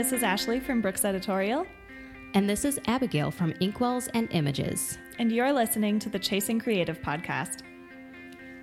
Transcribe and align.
this 0.00 0.12
is 0.14 0.22
Ashley 0.22 0.58
from 0.58 0.80
Brooks 0.80 1.04
Editorial. 1.04 1.66
And 2.32 2.48
this 2.48 2.64
is 2.64 2.80
Abigail 2.86 3.30
from 3.30 3.52
Inkwells 3.60 4.08
and 4.14 4.28
Images. 4.30 4.96
And 5.18 5.30
you're 5.30 5.52
listening 5.52 5.98
to 5.98 6.08
the 6.08 6.18
Chasing 6.18 6.58
Creative 6.58 6.98
podcast. 7.02 7.58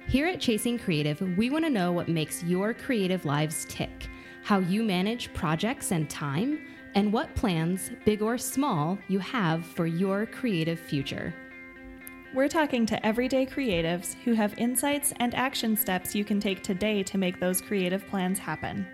Here 0.07 0.25
at 0.25 0.39
Chasing 0.39 0.79
Creative, 0.79 1.21
we 1.37 1.51
want 1.51 1.63
to 1.63 1.69
know 1.69 1.91
what 1.91 2.07
makes 2.09 2.43
your 2.43 2.73
creative 2.73 3.23
lives 3.23 3.67
tick, 3.69 4.07
how 4.41 4.57
you 4.57 4.81
manage 4.81 5.31
projects 5.35 5.91
and 5.91 6.09
time, 6.09 6.59
and 6.95 7.13
what 7.13 7.35
plans, 7.35 7.91
big 8.03 8.23
or 8.23 8.39
small, 8.39 8.97
you 9.07 9.19
have 9.19 9.63
for 9.63 9.85
your 9.85 10.25
creative 10.25 10.79
future. 10.79 11.35
We're 12.33 12.47
talking 12.47 12.87
to 12.87 13.05
everyday 13.05 13.45
creatives 13.45 14.15
who 14.23 14.33
have 14.33 14.57
insights 14.57 15.13
and 15.17 15.35
action 15.35 15.77
steps 15.77 16.15
you 16.15 16.25
can 16.25 16.39
take 16.39 16.63
today 16.63 17.03
to 17.03 17.19
make 17.19 17.39
those 17.39 17.61
creative 17.61 18.07
plans 18.07 18.39
happen. 18.39 18.87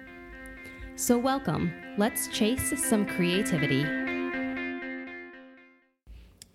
So, 0.96 1.18
welcome. 1.18 1.74
Let's 1.98 2.28
chase 2.28 2.72
some 2.80 3.08
creativity. 3.08 3.84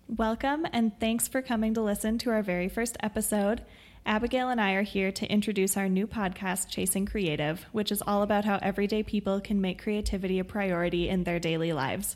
Welcome, 0.07 0.65
and 0.71 0.97
thanks 0.97 1.27
for 1.27 1.41
coming 1.41 1.73
to 1.73 1.81
listen 1.81 2.17
to 2.19 2.29
our 2.29 2.41
very 2.41 2.69
first 2.69 2.95
episode. 3.03 3.65
Abigail 4.05 4.47
and 4.47 4.61
I 4.61 4.75
are 4.75 4.83
here 4.83 5.11
to 5.11 5.29
introduce 5.29 5.75
our 5.75 5.89
new 5.89 6.07
podcast, 6.07 6.69
Chasing 6.69 7.05
Creative, 7.05 7.65
which 7.73 7.91
is 7.91 8.01
all 8.07 8.21
about 8.23 8.45
how 8.45 8.59
everyday 8.61 9.03
people 9.03 9.41
can 9.41 9.59
make 9.59 9.83
creativity 9.83 10.39
a 10.39 10.45
priority 10.45 11.09
in 11.09 11.25
their 11.25 11.39
daily 11.39 11.73
lives. 11.73 12.15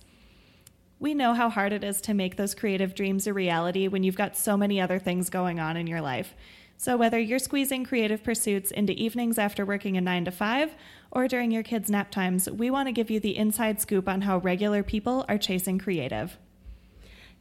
We 0.99 1.13
know 1.13 1.33
how 1.33 1.49
hard 1.49 1.73
it 1.73 1.83
is 1.83 1.99
to 2.03 2.13
make 2.13 2.37
those 2.37 2.55
creative 2.55 2.95
dreams 2.95 3.27
a 3.27 3.33
reality 3.33 3.89
when 3.89 4.03
you've 4.03 4.15
got 4.15 4.37
so 4.37 4.55
many 4.55 4.79
other 4.79 4.97
things 4.97 5.29
going 5.29 5.59
on 5.59 5.75
in 5.75 5.87
your 5.87 5.99
life. 5.99 6.35
So, 6.83 6.97
whether 6.97 7.17
you're 7.17 7.39
squeezing 7.39 7.85
creative 7.85 8.25
pursuits 8.25 8.69
into 8.69 8.91
evenings 9.01 9.37
after 9.37 9.65
working 9.65 9.95
a 9.95 10.01
9 10.01 10.25
to 10.25 10.31
5 10.31 10.75
or 11.11 11.29
during 11.29 11.49
your 11.49 11.63
kids' 11.63 11.89
nap 11.89 12.11
times, 12.11 12.49
we 12.49 12.69
want 12.69 12.89
to 12.89 12.91
give 12.91 13.09
you 13.09 13.21
the 13.21 13.37
inside 13.37 13.79
scoop 13.79 14.09
on 14.09 14.19
how 14.19 14.39
regular 14.39 14.83
people 14.83 15.23
are 15.29 15.37
chasing 15.37 15.79
creative. 15.79 16.37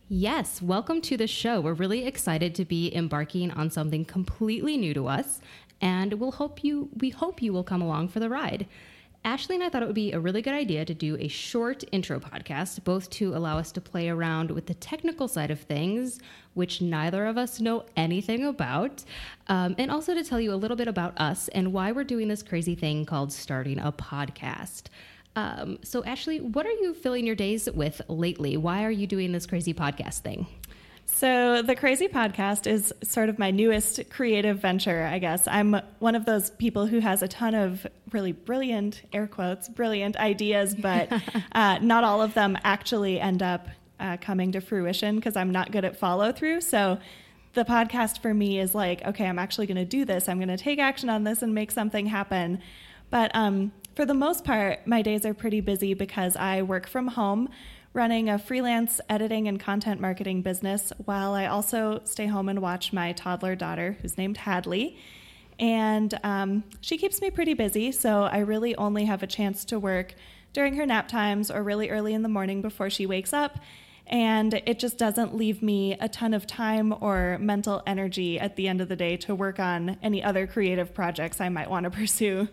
Yes, 0.09 0.63
welcome 0.63 1.01
to 1.01 1.17
the 1.17 1.27
show. 1.27 1.61
We're 1.61 1.73
really 1.73 2.07
excited 2.07 2.55
to 2.55 2.65
be 2.65 2.95
embarking 2.95 3.51
on 3.51 3.69
something 3.69 4.05
completely 4.05 4.77
new 4.77 4.95
to 4.95 5.09
us, 5.09 5.41
and 5.81 6.15
we'll 6.21 6.31
hope 6.31 6.63
you 6.63 6.91
we 6.97 7.11
hope 7.11 7.43
you 7.43 7.53
will 7.53 7.65
come 7.65 7.83
along 7.83 8.11
for 8.11 8.21
the 8.21 8.31
ride. 8.31 8.69
Ashley 9.25 9.55
and 9.55 9.63
I 9.63 9.69
thought 9.69 9.83
it 9.83 9.87
would 9.87 9.95
be 9.95 10.13
a 10.13 10.19
really 10.19 10.43
good 10.43 10.53
idea 10.55 10.85
to 10.85 10.95
do 10.95 11.17
a 11.21 11.29
short 11.29 11.85
intro 11.93 12.19
podcast, 12.19 12.83
both 12.83 13.09
to 13.11 13.37
allow 13.37 13.57
us 13.57 13.71
to 13.73 13.81
play 13.81 14.09
around 14.09 14.51
with 14.51 14.67
the 14.67 14.75
technical 14.75 15.29
side 15.29 15.53
of 15.53 15.61
things, 15.61 16.19
which 16.55 16.81
neither 16.83 17.27
of 17.27 17.39
us 17.39 17.61
know 17.61 17.85
anything 17.97 18.45
about, 18.45 19.05
um, 19.47 19.77
and 19.79 19.93
also 19.93 20.13
to 20.13 20.25
tell 20.25 20.41
you 20.41 20.53
a 20.53 20.57
little 20.57 20.77
bit 20.77 20.89
about 20.89 21.19
us 21.21 21.47
and 21.49 21.73
why 21.73 21.93
we're 21.93 22.03
doing 22.03 22.27
this 22.27 22.43
crazy 22.43 22.75
thing 22.75 23.07
called 23.07 23.33
starting 23.33 23.79
a 23.79 23.93
podcast. 23.93 24.85
Um, 25.37 25.79
so, 25.83 26.03
Ashley, 26.05 26.41
what 26.41 26.67
are 26.67 26.71
you 26.73 26.93
filling 26.93 27.25
your 27.25 27.37
days 27.37 27.71
with 27.71 28.03
lately? 28.09 28.57
Why 28.57 28.85
are 28.85 28.91
you 28.91 29.07
doing 29.07 29.31
this 29.31 29.47
crazy 29.47 29.73
podcast 29.73 30.19
thing? 30.19 30.47
So, 31.15 31.63
the 31.63 31.77
Crazy 31.77 32.09
Podcast 32.09 32.67
is 32.67 32.93
sort 33.05 33.29
of 33.29 33.39
my 33.39 33.51
newest 33.51 34.11
creative 34.11 34.59
venture, 34.59 35.05
I 35.05 35.19
guess. 35.19 35.47
I'm 35.47 35.81
one 35.99 36.15
of 36.17 36.25
those 36.25 36.51
people 36.51 36.87
who 36.87 36.99
has 36.99 37.23
a 37.23 37.29
ton 37.29 37.55
of 37.55 37.87
really 38.13 38.33
brilliant, 38.33 39.03
air 39.13 39.27
quotes, 39.29 39.69
brilliant 39.69 40.17
ideas, 40.17 40.75
but 40.75 41.13
uh, 41.53 41.79
not 41.81 42.03
all 42.03 42.23
of 42.23 42.35
them 42.35 42.59
actually 42.65 43.21
end 43.21 43.43
up 43.43 43.69
uh, 44.01 44.17
coming 44.21 44.53
to 44.53 44.61
fruition 44.61 45.17
because 45.17 45.37
I'm 45.37 45.53
not 45.53 45.71
good 45.71 45.85
at 45.85 45.97
follow 45.97 46.33
through. 46.33 46.63
So, 46.63 46.99
the 47.53 47.65
podcast 47.65 48.23
for 48.23 48.33
me 48.33 48.59
is 48.59 48.75
like, 48.75 49.05
okay, 49.05 49.27
I'm 49.27 49.39
actually 49.39 49.67
going 49.67 49.77
to 49.77 49.85
do 49.85 50.05
this. 50.07 50.29
I'm 50.29 50.39
going 50.39 50.49
to 50.49 50.57
take 50.57 50.79
action 50.79 51.11
on 51.11 51.25
this 51.25 51.43
and 51.43 51.55
make 51.55 51.71
something 51.71 52.07
happen. 52.07 52.61
But 53.11 53.31
um, 53.35 53.73
for 53.95 54.07
the 54.07 54.15
most 54.15 54.45
part, 54.45 54.87
my 54.87 55.03
days 55.03 55.27
are 55.27 55.35
pretty 55.35 55.61
busy 55.61 55.93
because 55.93 56.35
I 56.37 56.63
work 56.63 56.89
from 56.89 57.09
home 57.09 57.51
running 57.93 58.29
a 58.29 58.39
freelance 58.39 59.01
editing 59.09 59.49
and 59.49 59.61
content 59.61 60.01
marketing 60.01 60.43
business 60.43 60.93
while 61.05 61.35
I 61.35 61.47
also 61.47 62.01
stay 62.05 62.27
home 62.27 62.49
and 62.49 62.63
watch 62.63 62.93
my 62.93 63.13
toddler 63.13 63.55
daughter, 63.55 63.99
who's 64.01 64.17
named 64.17 64.39
Hadley. 64.39 64.97
And 65.59 66.19
um, 66.25 66.65
she 66.81 66.97
keeps 66.97 67.21
me 67.21 67.31
pretty 67.31 67.55
busy, 67.55 67.93
so 67.93 68.23
I 68.23 68.39
really 68.39 68.75
only 68.77 69.05
have 69.05 69.23
a 69.23 69.27
chance 69.27 69.65
to 69.67 69.79
work 69.79 70.15
during 70.53 70.75
her 70.77 70.87
nap 70.87 71.09
times 71.09 71.51
or 71.51 71.63
really 71.63 71.91
early 71.91 72.15
in 72.15 72.23
the 72.23 72.29
morning 72.29 72.63
before 72.63 72.89
she 72.91 73.07
wakes 73.07 73.33
up. 73.33 73.59
And 74.07 74.55
it 74.67 74.79
just 74.79 74.99
doesn't 74.99 75.35
leave 75.35 75.63
me 75.63 75.97
a 76.01 76.09
ton 76.09 76.35
of 76.35 76.47
time 76.47 76.95
or 77.01 77.39
mental 77.41 77.83
energy 77.87 78.39
at 78.39 78.57
the 78.57 78.69
end 78.69 78.81
of 78.81 78.89
the 78.89 78.97
day 78.97 79.17
to 79.19 79.35
work 79.35 79.59
on 79.59 79.97
any 80.03 80.23
other 80.23 80.47
creative 80.47 80.93
projects 80.93 81.41
I 81.41 81.49
might 81.49 81.71
want 81.71 81.85
to 81.85 81.91
pursue. 81.99 82.49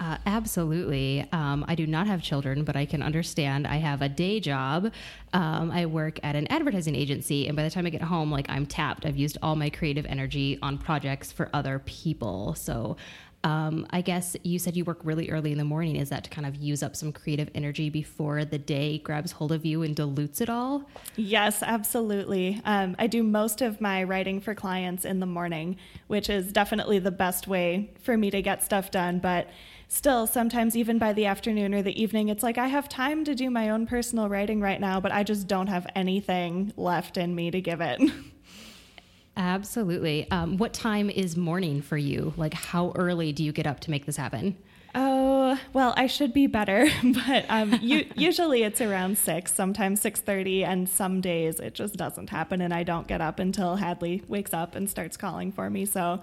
Uh, 0.00 0.16
absolutely. 0.24 1.28
Um, 1.30 1.62
I 1.68 1.74
do 1.74 1.86
not 1.86 2.06
have 2.06 2.22
children, 2.22 2.64
but 2.64 2.74
I 2.74 2.86
can 2.86 3.02
understand. 3.02 3.66
I 3.66 3.76
have 3.76 4.00
a 4.00 4.08
day 4.08 4.40
job. 4.40 4.92
Um, 5.34 5.70
I 5.70 5.84
work 5.84 6.18
at 6.22 6.34
an 6.34 6.46
advertising 6.48 6.96
agency, 6.96 7.46
and 7.46 7.54
by 7.54 7.64
the 7.64 7.70
time 7.70 7.84
I 7.84 7.90
get 7.90 8.00
home, 8.00 8.30
like 8.30 8.48
I'm 8.48 8.64
tapped. 8.64 9.04
I've 9.04 9.18
used 9.18 9.36
all 9.42 9.56
my 9.56 9.68
creative 9.68 10.06
energy 10.06 10.58
on 10.62 10.78
projects 10.78 11.30
for 11.30 11.50
other 11.52 11.80
people. 11.80 12.54
So 12.54 12.96
um, 13.42 13.86
I 13.90 14.00
guess 14.00 14.36
you 14.42 14.58
said 14.58 14.76
you 14.76 14.84
work 14.84 15.00
really 15.02 15.30
early 15.30 15.52
in 15.52 15.58
the 15.58 15.64
morning. 15.64 15.96
Is 15.96 16.10
that 16.10 16.24
to 16.24 16.30
kind 16.30 16.46
of 16.46 16.56
use 16.56 16.82
up 16.82 16.94
some 16.94 17.12
creative 17.12 17.50
energy 17.54 17.88
before 17.88 18.44
the 18.44 18.58
day 18.58 18.98
grabs 18.98 19.32
hold 19.32 19.52
of 19.52 19.64
you 19.64 19.82
and 19.82 19.96
dilutes 19.96 20.40
it 20.40 20.50
all? 20.50 20.88
Yes, 21.16 21.62
absolutely. 21.62 22.60
Um, 22.64 22.96
I 22.98 23.06
do 23.06 23.22
most 23.22 23.62
of 23.62 23.80
my 23.80 24.04
writing 24.04 24.40
for 24.40 24.54
clients 24.54 25.04
in 25.04 25.20
the 25.20 25.26
morning, 25.26 25.76
which 26.06 26.28
is 26.28 26.52
definitely 26.52 26.98
the 26.98 27.10
best 27.10 27.48
way 27.48 27.90
for 28.02 28.16
me 28.16 28.30
to 28.30 28.42
get 28.42 28.62
stuff 28.62 28.90
done. 28.90 29.20
But 29.20 29.48
still, 29.90 30.26
sometimes 30.26 30.76
even 30.76 30.98
by 30.98 31.12
the 31.12 31.26
afternoon 31.26 31.74
or 31.74 31.82
the 31.82 32.00
evening, 32.00 32.28
it's 32.28 32.42
like 32.42 32.56
I 32.56 32.68
have 32.68 32.88
time 32.88 33.24
to 33.24 33.34
do 33.34 33.50
my 33.50 33.68
own 33.68 33.86
personal 33.86 34.28
writing 34.28 34.60
right 34.60 34.80
now, 34.80 35.00
but 35.00 35.12
I 35.12 35.24
just 35.24 35.46
don't 35.46 35.66
have 35.66 35.86
anything 35.94 36.72
left 36.76 37.16
in 37.16 37.34
me 37.34 37.50
to 37.50 37.60
give 37.60 37.80
it. 37.80 38.00
Absolutely. 39.36 40.30
Um, 40.30 40.56
what 40.56 40.72
time 40.72 41.10
is 41.10 41.36
morning 41.36 41.82
for 41.82 41.96
you? 41.96 42.32
Like, 42.36 42.54
how 42.54 42.92
early 42.94 43.32
do 43.32 43.44
you 43.44 43.52
get 43.52 43.66
up 43.66 43.80
to 43.80 43.90
make 43.90 44.06
this 44.06 44.16
happen? 44.16 44.56
Oh 44.94 45.58
well, 45.72 45.94
I 45.96 46.06
should 46.08 46.32
be 46.32 46.46
better, 46.46 46.88
but 47.04 47.44
um, 47.48 47.78
you, 47.80 48.06
usually 48.16 48.62
it's 48.62 48.80
around 48.80 49.18
six, 49.18 49.52
sometimes 49.52 50.00
six 50.00 50.20
thirty, 50.20 50.64
and 50.64 50.88
some 50.88 51.20
days 51.20 51.60
it 51.60 51.74
just 51.74 51.96
doesn't 51.96 52.30
happen, 52.30 52.60
and 52.60 52.74
I 52.74 52.82
don't 52.82 53.06
get 53.06 53.20
up 53.20 53.38
until 53.38 53.76
Hadley 53.76 54.22
wakes 54.26 54.52
up 54.52 54.74
and 54.74 54.90
starts 54.90 55.16
calling 55.16 55.52
for 55.52 55.70
me. 55.70 55.86
So, 55.86 56.22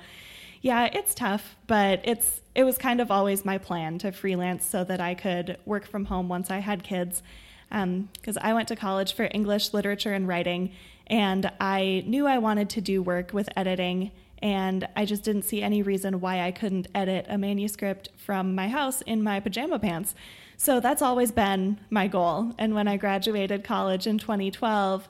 yeah, 0.61 0.85
it's 0.85 1.13
tough, 1.13 1.55
but 1.67 2.01
it's 2.03 2.41
it 2.55 2.63
was 2.63 2.77
kind 2.77 2.99
of 2.99 3.11
always 3.11 3.45
my 3.45 3.57
plan 3.57 3.99
to 3.99 4.11
freelance 4.11 4.65
so 4.65 4.83
that 4.83 4.99
I 4.99 5.13
could 5.13 5.57
work 5.65 5.85
from 5.85 6.05
home 6.05 6.27
once 6.27 6.49
I 6.49 6.57
had 6.59 6.83
kids, 6.83 7.21
because 7.69 8.37
um, 8.37 8.41
I 8.41 8.53
went 8.53 8.67
to 8.69 8.75
college 8.75 9.13
for 9.13 9.29
English 9.31 9.73
literature 9.73 10.13
and 10.13 10.27
writing, 10.27 10.71
and 11.05 11.51
I 11.59 12.03
knew 12.07 12.25
I 12.25 12.39
wanted 12.39 12.69
to 12.71 12.81
do 12.81 13.03
work 13.03 13.31
with 13.31 13.49
editing, 13.55 14.11
and 14.41 14.87
I 14.95 15.05
just 15.05 15.23
didn't 15.23 15.43
see 15.43 15.61
any 15.61 15.83
reason 15.83 16.19
why 16.19 16.41
I 16.41 16.51
couldn't 16.51 16.87
edit 16.95 17.27
a 17.29 17.37
manuscript 17.37 18.09
from 18.17 18.55
my 18.55 18.69
house 18.69 19.01
in 19.01 19.21
my 19.23 19.39
pajama 19.39 19.79
pants. 19.79 20.15
So 20.57 20.79
that's 20.79 21.03
always 21.03 21.31
been 21.31 21.79
my 21.91 22.07
goal. 22.07 22.53
And 22.57 22.73
when 22.73 22.87
I 22.87 22.97
graduated 22.97 23.63
college 23.63 24.07
in 24.07 24.17
2012, 24.17 25.07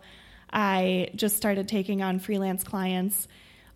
I 0.52 1.10
just 1.16 1.38
started 1.38 1.68
taking 1.68 2.02
on 2.02 2.20
freelance 2.20 2.64
clients 2.64 3.28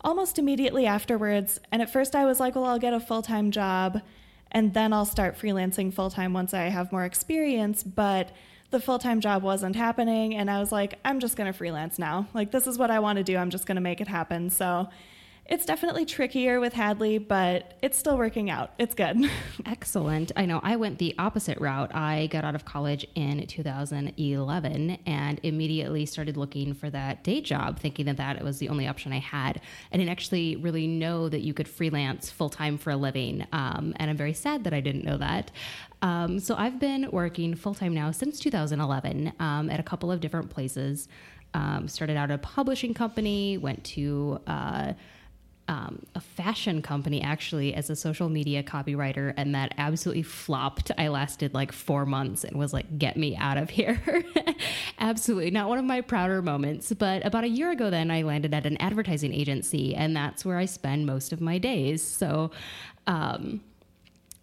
almost 0.04 0.38
immediately 0.38 0.86
afterwards. 0.86 1.60
And 1.70 1.82
at 1.82 1.90
first, 1.90 2.14
I 2.14 2.24
was 2.24 2.40
like, 2.40 2.54
well, 2.54 2.64
I'll 2.64 2.78
get 2.78 2.94
a 2.94 3.00
full 3.00 3.22
time 3.22 3.50
job 3.50 4.02
and 4.50 4.74
then 4.74 4.92
I'll 4.92 5.06
start 5.06 5.38
freelancing 5.38 5.92
full 5.92 6.10
time 6.10 6.32
once 6.32 6.52
I 6.52 6.64
have 6.64 6.92
more 6.92 7.04
experience. 7.04 7.82
But 7.82 8.30
the 8.70 8.80
full 8.80 8.98
time 8.98 9.20
job 9.20 9.42
wasn't 9.42 9.76
happening. 9.76 10.34
And 10.34 10.50
I 10.50 10.58
was 10.60 10.72
like, 10.72 10.98
I'm 11.04 11.20
just 11.20 11.36
going 11.36 11.50
to 11.50 11.56
freelance 11.56 11.98
now. 11.98 12.26
Like, 12.34 12.50
this 12.50 12.66
is 12.66 12.78
what 12.78 12.90
I 12.90 13.00
want 13.00 13.18
to 13.18 13.24
do. 13.24 13.36
I'm 13.36 13.50
just 13.50 13.66
going 13.66 13.76
to 13.76 13.82
make 13.82 14.00
it 14.00 14.08
happen. 14.08 14.50
So 14.50 14.88
it's 15.46 15.66
definitely 15.66 16.06
trickier 16.06 16.60
with 16.60 16.72
Hadley, 16.72 17.18
but 17.18 17.74
it's 17.82 17.98
still 17.98 18.16
working 18.16 18.48
out. 18.48 18.70
It's 18.78 18.94
good. 18.94 19.28
Excellent. 19.66 20.30
I 20.36 20.46
know 20.46 20.60
I 20.62 20.76
went 20.76 20.98
the 20.98 21.14
opposite 21.18 21.60
route. 21.60 21.92
I 21.94 22.28
got 22.28 22.44
out 22.44 22.54
of 22.54 22.64
college 22.64 23.06
in 23.16 23.44
2011 23.46 24.98
and 25.04 25.40
immediately 25.42 26.06
started 26.06 26.36
looking 26.36 26.74
for 26.74 26.88
that 26.90 27.24
day 27.24 27.40
job, 27.40 27.80
thinking 27.80 28.06
that 28.06 28.18
that 28.18 28.42
was 28.44 28.60
the 28.60 28.68
only 28.68 28.86
option 28.86 29.12
I 29.12 29.18
had. 29.18 29.60
I 29.92 29.96
didn't 29.96 30.10
actually 30.10 30.56
really 30.56 30.86
know 30.86 31.28
that 31.28 31.40
you 31.40 31.52
could 31.54 31.66
freelance 31.66 32.30
full 32.30 32.48
time 32.48 32.78
for 32.78 32.90
a 32.90 32.96
living. 32.96 33.44
Um, 33.52 33.94
and 33.96 34.10
I'm 34.10 34.16
very 34.16 34.34
sad 34.34 34.62
that 34.64 34.72
I 34.72 34.80
didn't 34.80 35.04
know 35.04 35.18
that. 35.18 35.50
Um, 36.02 36.38
so 36.38 36.54
I've 36.56 36.78
been 36.78 37.10
working 37.10 37.56
full 37.56 37.74
time 37.74 37.94
now 37.94 38.12
since 38.12 38.38
2011 38.38 39.32
um, 39.40 39.70
at 39.70 39.80
a 39.80 39.84
couple 39.84 40.12
of 40.12 40.20
different 40.20 40.50
places. 40.50 41.08
Um, 41.54 41.88
started 41.88 42.16
out 42.16 42.30
a 42.30 42.38
publishing 42.38 42.94
company, 42.94 43.58
went 43.58 43.84
to 43.84 44.40
uh, 44.46 44.92
um, 45.72 46.04
a 46.14 46.20
fashion 46.20 46.82
company 46.82 47.22
actually 47.22 47.72
as 47.72 47.88
a 47.88 47.96
social 47.96 48.28
media 48.28 48.62
copywriter, 48.62 49.32
and 49.38 49.54
that 49.54 49.72
absolutely 49.78 50.22
flopped. 50.22 50.90
I 50.98 51.08
lasted 51.08 51.54
like 51.54 51.72
four 51.72 52.04
months 52.04 52.44
and 52.44 52.58
was 52.58 52.74
like, 52.74 52.98
get 52.98 53.16
me 53.16 53.36
out 53.36 53.56
of 53.56 53.70
here. 53.70 53.98
absolutely 54.98 55.50
not 55.50 55.70
one 55.70 55.78
of 55.78 55.86
my 55.86 56.02
prouder 56.02 56.42
moments. 56.42 56.92
But 56.92 57.24
about 57.24 57.44
a 57.44 57.48
year 57.48 57.70
ago, 57.70 57.88
then 57.88 58.10
I 58.10 58.20
landed 58.20 58.52
at 58.52 58.66
an 58.66 58.76
advertising 58.82 59.32
agency, 59.32 59.94
and 59.94 60.14
that's 60.14 60.44
where 60.44 60.58
I 60.58 60.66
spend 60.66 61.06
most 61.06 61.32
of 61.32 61.40
my 61.40 61.56
days. 61.56 62.02
So, 62.02 62.50
um, 63.06 63.62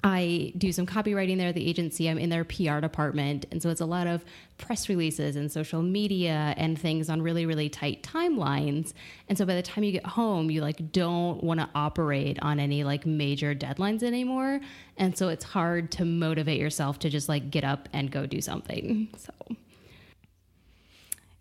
I 0.03 0.53
do 0.57 0.71
some 0.71 0.85
copywriting 0.85 1.37
there 1.37 1.49
at 1.49 1.55
the 1.55 1.67
agency. 1.67 2.09
I'm 2.09 2.17
in 2.17 2.29
their 2.29 2.45
PR 2.45 2.79
department. 2.79 3.45
And 3.51 3.61
so 3.61 3.69
it's 3.69 3.81
a 3.81 3.85
lot 3.85 4.07
of 4.07 4.23
press 4.57 4.87
releases 4.87 5.35
and 5.35 5.51
social 5.51 5.81
media 5.81 6.53
and 6.55 6.79
things 6.79 7.09
on 7.09 7.21
really, 7.21 7.45
really 7.45 7.67
tight 7.67 8.01
timelines. 8.01 8.93
And 9.27 9.37
so 9.37 9.45
by 9.45 9.55
the 9.55 9.61
time 9.61 9.83
you 9.83 9.91
get 9.91 10.05
home, 10.05 10.49
you 10.49 10.61
like 10.61 10.93
don't 10.93 11.43
want 11.43 11.59
to 11.59 11.69
operate 11.75 12.39
on 12.41 12.59
any 12.59 12.85
like 12.85 13.05
major 13.05 13.53
deadlines 13.53 14.01
anymore. 14.01 14.61
And 14.95 15.17
so 15.17 15.27
it's 15.27 15.43
hard 15.43 15.91
to 15.93 16.05
motivate 16.05 16.61
yourself 16.61 16.99
to 16.99 17.09
just 17.09 17.27
like 17.27 17.51
get 17.51 17.65
up 17.65 17.89
and 17.91 18.09
go 18.09 18.25
do 18.25 18.39
something. 18.39 19.09
So 19.17 19.33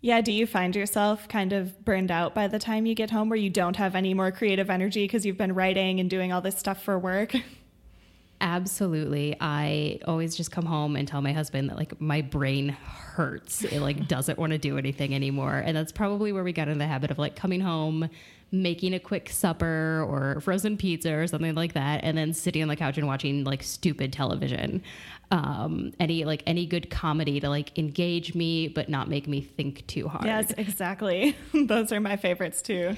yeah, 0.01 0.19
do 0.21 0.31
you 0.31 0.45
find 0.45 0.75
yourself 0.75 1.27
kind 1.27 1.53
of 1.53 1.83
burned 1.83 2.11
out 2.11 2.33
by 2.33 2.47
the 2.47 2.59
time 2.59 2.85
you 2.85 2.95
get 2.95 3.11
home 3.11 3.29
where 3.29 3.39
you 3.39 3.49
don't 3.49 3.75
have 3.75 3.95
any 3.95 4.13
more 4.13 4.31
creative 4.31 4.69
energy 4.69 5.03
because 5.05 5.25
you've 5.25 5.37
been 5.37 5.53
writing 5.53 5.99
and 5.99 6.09
doing 6.09 6.31
all 6.33 6.41
this 6.41 6.57
stuff 6.57 6.83
for 6.83 6.99
work? 6.99 7.35
Absolutely. 8.41 9.35
I 9.41 9.99
always 10.07 10.35
just 10.35 10.51
come 10.51 10.65
home 10.65 10.95
and 10.95 11.07
tell 11.07 11.21
my 11.21 11.33
husband 11.33 11.69
that 11.69 11.77
like 11.77 11.99
my 11.99 12.21
brain 12.21 12.69
hurts. 12.69 13.63
It 13.63 13.81
like 13.81 14.07
doesn't 14.07 14.39
want 14.39 14.51
to 14.51 14.57
do 14.57 14.77
anything 14.77 15.13
anymore. 15.13 15.57
And 15.57 15.75
that's 15.75 15.91
probably 15.91 16.31
where 16.31 16.43
we 16.43 16.53
got 16.53 16.69
in 16.69 16.77
the 16.77 16.87
habit 16.87 17.11
of 17.11 17.17
like 17.17 17.35
coming 17.35 17.59
home, 17.59 18.09
making 18.51 18.93
a 18.93 18.99
quick 18.99 19.29
supper 19.29 20.05
or 20.07 20.39
frozen 20.39 20.77
pizza 20.77 21.13
or 21.13 21.27
something 21.27 21.53
like 21.53 21.73
that, 21.73 22.03
and 22.03 22.17
then 22.17 22.33
sitting 22.33 22.61
on 22.61 22.69
the 22.69 22.77
couch 22.77 22.97
and 22.97 23.07
watching 23.07 23.43
like 23.43 23.61
stupid 23.61 24.13
television 24.13 24.81
um, 25.31 25.91
any 25.99 26.25
like 26.25 26.41
any 26.47 26.65
good 26.65 26.89
comedy 26.89 27.39
to 27.39 27.49
like 27.49 27.77
engage 27.77 28.33
me 28.33 28.67
but 28.67 28.89
not 28.89 29.07
make 29.07 29.27
me 29.27 29.41
think 29.41 29.85
too 29.85 30.07
hard. 30.07 30.25
Yes, 30.25 30.51
exactly. 30.57 31.35
Those 31.53 31.91
are 31.91 31.99
my 31.99 32.17
favorites 32.17 32.61
too. 32.61 32.95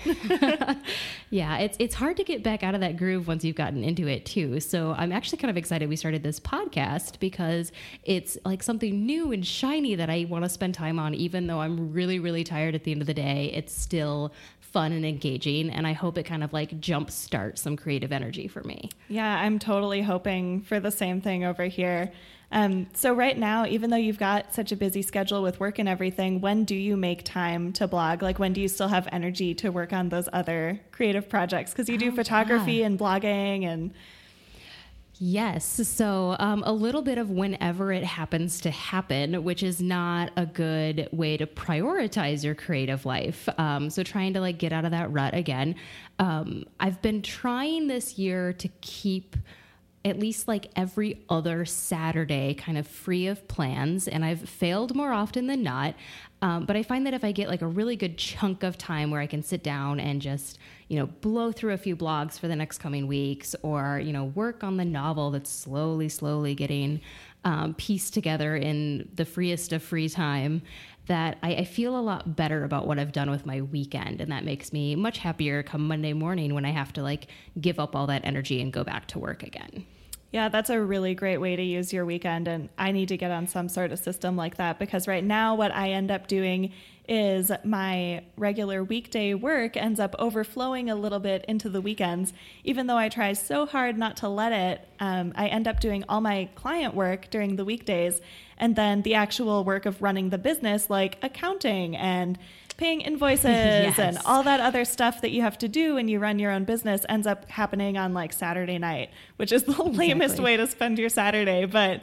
yeah, 1.29 1.57
it's 1.57 1.75
it's 1.79 1.95
hard 1.95 2.17
to 2.17 2.23
get 2.23 2.41
back 2.41 2.63
out 2.63 2.73
of 2.73 2.81
that 2.81 2.97
groove 2.97 3.27
once 3.27 3.43
you've 3.43 3.57
gotten 3.57 3.83
into 3.83 4.07
it 4.07 4.25
too. 4.25 4.59
So 4.61 4.95
I'm 4.97 5.11
actually 5.11 5.39
kind 5.39 5.49
of 5.49 5.57
excited 5.57 5.89
we 5.89 5.97
started 5.97 6.23
this 6.23 6.39
podcast 6.39 7.19
because 7.19 7.71
it's 8.03 8.37
like 8.45 8.63
something 8.63 9.05
new 9.05 9.33
and 9.33 9.45
shiny 9.45 9.95
that 9.95 10.09
I 10.09 10.25
want 10.29 10.45
to 10.45 10.49
spend 10.49 10.73
time 10.73 10.99
on 10.99 11.13
even 11.13 11.47
though 11.47 11.59
I'm 11.59 11.91
really 11.91 12.19
really 12.19 12.45
tired 12.45 12.75
at 12.75 12.85
the 12.85 12.91
end 12.91 13.01
of 13.01 13.07
the 13.07 13.13
day. 13.13 13.51
It's 13.53 13.73
still 13.73 14.31
fun 14.71 14.91
and 14.93 15.05
engaging 15.05 15.69
and 15.69 15.85
I 15.85 15.93
hope 15.93 16.17
it 16.17 16.23
kind 16.23 16.43
of 16.43 16.53
like 16.53 16.79
jump 16.79 17.11
starts 17.11 17.61
some 17.61 17.75
creative 17.75 18.11
energy 18.11 18.47
for 18.47 18.63
me. 18.63 18.89
Yeah, 19.09 19.39
I'm 19.39 19.59
totally 19.59 20.01
hoping 20.01 20.61
for 20.61 20.79
the 20.79 20.91
same 20.91 21.21
thing 21.21 21.43
over 21.43 21.65
here. 21.65 22.11
Um, 22.53 22.87
so 22.93 23.13
right 23.13 23.37
now, 23.37 23.65
even 23.65 23.89
though 23.89 23.97
you've 23.97 24.19
got 24.19 24.53
such 24.53 24.71
a 24.71 24.75
busy 24.75 25.01
schedule 25.01 25.41
with 25.41 25.59
work 25.59 25.79
and 25.79 25.87
everything, 25.87 26.41
when 26.41 26.65
do 26.65 26.75
you 26.75 26.97
make 26.97 27.23
time 27.23 27.71
to 27.73 27.87
blog? 27.87 28.21
Like 28.21 28.39
when 28.39 28.51
do 28.53 28.59
you 28.59 28.67
still 28.67 28.89
have 28.89 29.07
energy 29.11 29.53
to 29.55 29.69
work 29.71 29.93
on 29.93 30.09
those 30.09 30.27
other 30.33 30.79
creative 30.91 31.29
projects? 31.29 31.71
Because 31.71 31.87
you 31.87 31.97
do 31.97 32.11
oh, 32.11 32.15
photography 32.15 32.75
yeah. 32.75 32.87
and 32.87 32.99
blogging 32.99 33.65
and 33.65 33.93
Yes. 35.23 35.87
So, 35.87 36.35
um, 36.39 36.63
a 36.65 36.73
little 36.73 37.03
bit 37.03 37.19
of 37.19 37.29
whenever 37.29 37.93
it 37.93 38.03
happens 38.03 38.59
to 38.61 38.71
happen, 38.71 39.43
which 39.43 39.61
is 39.61 39.79
not 39.79 40.31
a 40.35 40.47
good 40.47 41.07
way 41.11 41.37
to 41.37 41.45
prioritize 41.45 42.43
your 42.43 42.55
creative 42.55 43.05
life. 43.05 43.47
Um, 43.59 43.91
so, 43.91 44.01
trying 44.01 44.33
to 44.33 44.41
like 44.41 44.57
get 44.57 44.73
out 44.73 44.83
of 44.83 44.89
that 44.89 45.11
rut 45.11 45.35
again. 45.35 45.75
Um, 46.17 46.63
I've 46.79 47.03
been 47.03 47.21
trying 47.21 47.85
this 47.85 48.17
year 48.17 48.51
to 48.53 48.67
keep 48.81 49.35
at 50.03 50.17
least 50.17 50.47
like 50.47 50.71
every 50.75 51.23
other 51.29 51.65
Saturday 51.65 52.55
kind 52.55 52.75
of 52.75 52.87
free 52.87 53.27
of 53.27 53.47
plans. 53.47 54.07
And 54.07 54.25
I've 54.25 54.49
failed 54.49 54.95
more 54.95 55.13
often 55.13 55.45
than 55.45 55.61
not. 55.61 55.93
Um, 56.41 56.65
but 56.65 56.75
I 56.75 56.81
find 56.81 57.05
that 57.05 57.13
if 57.13 57.23
I 57.23 57.31
get 57.31 57.47
like 57.47 57.61
a 57.61 57.67
really 57.67 57.95
good 57.95 58.17
chunk 58.17 58.63
of 58.63 58.75
time 58.75 59.11
where 59.11 59.21
I 59.21 59.27
can 59.27 59.43
sit 59.43 59.61
down 59.61 59.99
and 59.99 60.19
just, 60.19 60.57
you 60.91 60.97
know, 60.97 61.05
blow 61.05 61.53
through 61.53 61.71
a 61.71 61.77
few 61.77 61.95
blogs 61.95 62.37
for 62.37 62.49
the 62.49 62.55
next 62.55 62.79
coming 62.79 63.07
weeks 63.07 63.55
or, 63.61 64.01
you 64.03 64.11
know, 64.11 64.25
work 64.25 64.61
on 64.61 64.75
the 64.75 64.83
novel 64.83 65.31
that's 65.31 65.49
slowly, 65.49 66.09
slowly 66.09 66.53
getting 66.53 66.99
um, 67.45 67.73
pieced 67.75 68.13
together 68.13 68.57
in 68.57 69.07
the 69.15 69.23
freest 69.23 69.71
of 69.71 69.81
free 69.81 70.09
time, 70.09 70.61
that 71.05 71.37
I, 71.41 71.55
I, 71.55 71.63
feel 71.63 71.97
a 71.97 72.01
lot 72.01 72.35
better 72.35 72.65
about 72.65 72.87
what 72.87 72.99
I've 72.99 73.13
done 73.13 73.31
with 73.31 73.45
my 73.45 73.61
weekend. 73.61 74.19
And 74.19 74.33
that 74.33 74.43
makes 74.43 74.73
me 74.73 74.93
much 74.97 75.19
happier 75.19 75.63
come 75.63 75.87
Monday 75.87 76.11
morning 76.11 76.53
when 76.53 76.65
I 76.65 76.71
have 76.71 76.91
to 76.93 77.01
like 77.01 77.27
give 77.61 77.79
up 77.79 77.95
all 77.95 78.07
that 78.07 78.25
energy 78.25 78.61
and 78.61 78.73
go 78.73 78.83
back 78.83 79.07
to 79.07 79.19
work 79.19 79.43
again. 79.43 79.85
Yeah, 80.31 80.47
that's 80.47 80.69
a 80.69 80.81
really 80.81 81.13
great 81.13 81.39
way 81.39 81.57
to 81.57 81.61
use 81.61 81.91
your 81.91 82.05
weekend. 82.05 82.47
And 82.47 82.69
I 82.77 82.93
need 82.93 83.09
to 83.09 83.17
get 83.17 83.31
on 83.31 83.47
some 83.47 83.67
sort 83.67 83.91
of 83.91 83.99
system 83.99 84.37
like 84.37 84.55
that 84.55 84.79
because 84.79 85.05
right 85.07 85.23
now, 85.23 85.55
what 85.55 85.73
I 85.73 85.89
end 85.89 86.09
up 86.09 86.27
doing 86.27 86.71
is 87.07 87.51
my 87.65 88.23
regular 88.37 88.81
weekday 88.81 89.33
work 89.33 89.75
ends 89.75 89.99
up 89.99 90.15
overflowing 90.17 90.89
a 90.89 90.95
little 90.95 91.19
bit 91.19 91.43
into 91.49 91.67
the 91.67 91.81
weekends. 91.81 92.31
Even 92.63 92.87
though 92.87 92.97
I 92.97 93.09
try 93.09 93.33
so 93.33 93.65
hard 93.65 93.97
not 93.97 94.15
to 94.17 94.29
let 94.29 94.53
it, 94.53 94.87
um, 95.01 95.33
I 95.35 95.47
end 95.47 95.67
up 95.67 95.81
doing 95.81 96.05
all 96.07 96.21
my 96.21 96.47
client 96.55 96.95
work 96.95 97.29
during 97.29 97.57
the 97.57 97.65
weekdays. 97.65 98.21
And 98.57 98.77
then 98.77 99.01
the 99.01 99.15
actual 99.15 99.65
work 99.65 99.85
of 99.85 100.01
running 100.01 100.29
the 100.29 100.37
business, 100.37 100.89
like 100.89 101.17
accounting 101.21 101.97
and 101.97 102.37
paying 102.81 103.01
invoices 103.11 103.45
yes. 103.45 103.99
and 103.99 104.17
all 104.25 104.43
that 104.43 104.59
other 104.59 104.83
stuff 104.83 105.21
that 105.21 105.31
you 105.31 105.41
have 105.41 105.57
to 105.59 105.67
do 105.67 105.95
when 105.95 106.07
you 106.07 106.19
run 106.19 106.39
your 106.39 106.51
own 106.51 106.65
business 106.65 107.05
ends 107.07 107.27
up 107.27 107.49
happening 107.49 107.97
on 107.97 108.13
like 108.13 108.33
Saturday 108.33 108.77
night, 108.77 109.09
which 109.37 109.51
is 109.51 109.63
the 109.63 109.71
exactly. 109.71 110.07
lamest 110.07 110.39
way 110.39 110.57
to 110.57 110.67
spend 110.67 110.97
your 110.97 111.09
Saturday. 111.09 111.65
But 111.65 112.01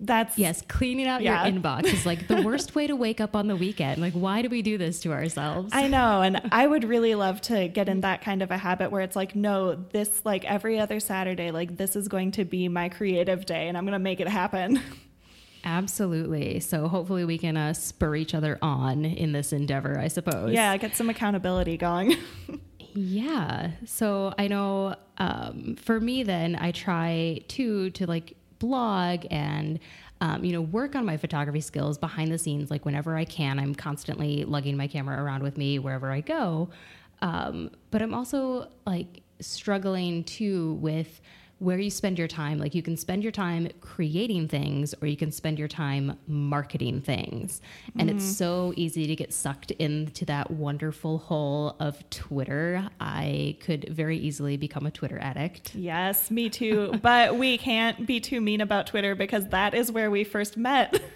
that's 0.00 0.36
yes, 0.36 0.62
cleaning 0.66 1.06
out 1.06 1.22
yeah. 1.22 1.44
your 1.44 1.52
inbox 1.52 1.84
is 1.84 2.04
like 2.04 2.26
the 2.26 2.42
worst 2.44 2.74
way 2.74 2.88
to 2.88 2.96
wake 2.96 3.20
up 3.20 3.36
on 3.36 3.46
the 3.46 3.54
weekend. 3.54 4.00
Like, 4.00 4.14
why 4.14 4.42
do 4.42 4.48
we 4.48 4.60
do 4.60 4.76
this 4.76 5.00
to 5.00 5.12
ourselves? 5.12 5.70
I 5.72 5.86
know. 5.86 6.22
And 6.22 6.40
I 6.50 6.66
would 6.66 6.84
really 6.84 7.14
love 7.14 7.40
to 7.42 7.68
get 7.68 7.88
in 7.88 8.00
that 8.00 8.22
kind 8.22 8.42
of 8.42 8.50
a 8.50 8.56
habit 8.56 8.90
where 8.90 9.02
it's 9.02 9.14
like, 9.14 9.36
no, 9.36 9.74
this, 9.74 10.22
like 10.24 10.44
every 10.44 10.78
other 10.78 10.98
Saturday, 10.98 11.52
like 11.52 11.76
this 11.76 11.94
is 11.94 12.08
going 12.08 12.32
to 12.32 12.44
be 12.44 12.68
my 12.68 12.88
creative 12.88 13.46
day 13.46 13.68
and 13.68 13.78
I'm 13.78 13.84
going 13.84 13.92
to 13.92 14.00
make 14.00 14.20
it 14.20 14.28
happen. 14.28 14.80
Absolutely. 15.64 16.60
So 16.60 16.88
hopefully 16.88 17.24
we 17.24 17.38
can 17.38 17.56
uh, 17.56 17.72
spur 17.72 18.16
each 18.16 18.34
other 18.34 18.58
on 18.62 19.04
in 19.04 19.32
this 19.32 19.52
endeavor, 19.52 19.98
I 19.98 20.08
suppose. 20.08 20.52
Yeah, 20.52 20.76
get 20.76 20.96
some 20.96 21.08
accountability 21.08 21.76
going. 21.76 22.16
yeah. 22.94 23.70
So 23.86 24.34
I 24.38 24.48
know 24.48 24.96
um, 25.18 25.76
for 25.76 26.00
me, 26.00 26.24
then 26.24 26.56
I 26.56 26.72
try 26.72 27.40
to 27.48 27.90
to 27.90 28.06
like 28.06 28.36
blog 28.58 29.24
and 29.30 29.78
um, 30.20 30.44
you 30.44 30.52
know 30.52 30.62
work 30.62 30.94
on 30.94 31.04
my 31.04 31.16
photography 31.16 31.60
skills 31.60 31.96
behind 31.96 32.32
the 32.32 32.38
scenes. 32.38 32.70
Like 32.70 32.84
whenever 32.84 33.16
I 33.16 33.24
can, 33.24 33.58
I'm 33.58 33.74
constantly 33.74 34.44
lugging 34.44 34.76
my 34.76 34.88
camera 34.88 35.22
around 35.22 35.42
with 35.42 35.56
me 35.56 35.78
wherever 35.78 36.10
I 36.10 36.20
go. 36.22 36.70
Um, 37.20 37.70
but 37.92 38.02
I'm 38.02 38.14
also 38.14 38.68
like 38.84 39.22
struggling 39.40 40.24
too 40.24 40.74
with 40.74 41.20
where 41.62 41.78
you 41.78 41.90
spend 41.90 42.18
your 42.18 42.26
time. 42.26 42.58
Like 42.58 42.74
you 42.74 42.82
can 42.82 42.96
spend 42.96 43.22
your 43.22 43.30
time 43.30 43.68
creating 43.80 44.48
things 44.48 44.94
or 45.00 45.06
you 45.06 45.16
can 45.16 45.30
spend 45.30 45.60
your 45.60 45.68
time 45.68 46.18
marketing 46.26 47.00
things. 47.00 47.60
Mm-hmm. 47.88 48.00
And 48.00 48.10
it's 48.10 48.24
mm-hmm. 48.24 48.32
so 48.32 48.72
easy 48.76 49.06
to 49.06 49.14
get 49.14 49.32
sucked 49.32 49.70
into 49.72 50.24
that 50.24 50.50
wonderful 50.50 51.18
hole 51.18 51.76
of 51.78 52.08
Twitter. 52.10 52.88
I 53.00 53.56
could 53.60 53.88
very 53.90 54.18
easily 54.18 54.56
become 54.56 54.86
a 54.86 54.90
Twitter 54.90 55.18
addict. 55.20 55.74
Yes, 55.76 56.30
me 56.32 56.48
too. 56.50 56.98
but 57.00 57.36
we 57.36 57.58
can't 57.58 58.06
be 58.06 58.18
too 58.18 58.40
mean 58.40 58.60
about 58.60 58.88
Twitter 58.88 59.14
because 59.14 59.46
that 59.48 59.72
is 59.72 59.92
where 59.92 60.10
we 60.10 60.24
first 60.24 60.56
met. 60.56 61.00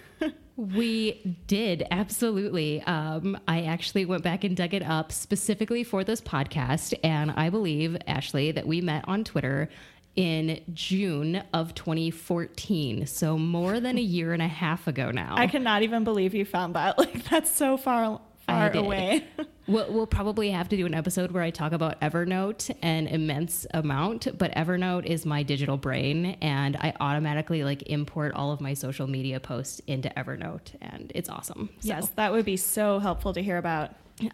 We 0.57 1.37
did, 1.45 1.85
absolutely. 1.91 2.81
Um, 2.81 3.39
I 3.47 3.61
actually 3.61 4.05
went 4.05 4.23
back 4.23 4.43
and 4.43 4.57
dug 4.57 4.73
it 4.73 4.81
up 4.81 5.11
specifically 5.11 5.83
for 5.83 6.03
this 6.03 6.19
podcast. 6.19 6.95
And 7.03 7.29
I 7.29 7.51
believe, 7.51 7.95
Ashley, 8.07 8.51
that 8.51 8.65
we 8.65 8.81
met 8.81 9.07
on 9.07 9.23
Twitter 9.23 9.69
in 10.17 10.59
June 10.73 11.43
of 11.53 11.73
2014. 11.75 13.05
So 13.05 13.37
more 13.37 13.79
than 13.79 13.97
a 13.97 14.01
year 14.01 14.33
and 14.33 14.41
a 14.41 14.47
half 14.47 14.87
ago 14.87 15.11
now. 15.11 15.35
I 15.37 15.47
cannot 15.47 15.83
even 15.83 16.03
believe 16.03 16.33
you 16.33 16.43
found 16.43 16.75
that. 16.75 16.97
Like 17.07 17.29
that's 17.29 17.51
so 17.51 17.77
far 17.77 18.19
far 18.47 18.71
away. 18.75 19.23
we'll, 19.67 19.91
we'll 19.91 20.07
probably 20.07 20.49
have 20.51 20.69
to 20.69 20.77
do 20.77 20.85
an 20.85 20.93
episode 20.93 21.31
where 21.31 21.43
I 21.43 21.51
talk 21.51 21.73
about 21.73 21.99
Evernote 22.01 22.75
an 22.81 23.07
immense 23.07 23.67
amount, 23.73 24.37
but 24.37 24.51
Evernote 24.55 25.05
is 25.05 25.25
my 25.25 25.43
digital 25.43 25.77
brain 25.77 26.37
and 26.41 26.75
I 26.77 26.93
automatically 26.99 27.63
like 27.63 27.83
import 27.83 28.33
all 28.33 28.51
of 28.51 28.61
my 28.61 28.73
social 28.73 29.07
media 29.07 29.39
posts 29.39 29.79
into 29.87 30.09
Evernote 30.09 30.75
and 30.81 31.11
it's 31.13 31.29
awesome. 31.29 31.69
So. 31.79 31.87
Yes, 31.87 32.09
that 32.15 32.31
would 32.31 32.45
be 32.45 32.57
so 32.57 32.99
helpful 32.99 33.33
to 33.33 33.41
hear 33.43 33.57
about. 33.57 33.91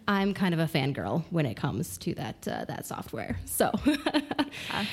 I'm 0.08 0.34
kind 0.34 0.54
of 0.54 0.60
a 0.62 0.68
fangirl 0.68 1.26
when 1.30 1.46
it 1.46 1.56
comes 1.56 1.98
to 2.00 2.14
that 2.16 2.48
uh, 2.48 2.64
that 2.66 2.86
software. 2.86 3.38
So, 3.44 3.70
uh, 4.72 4.86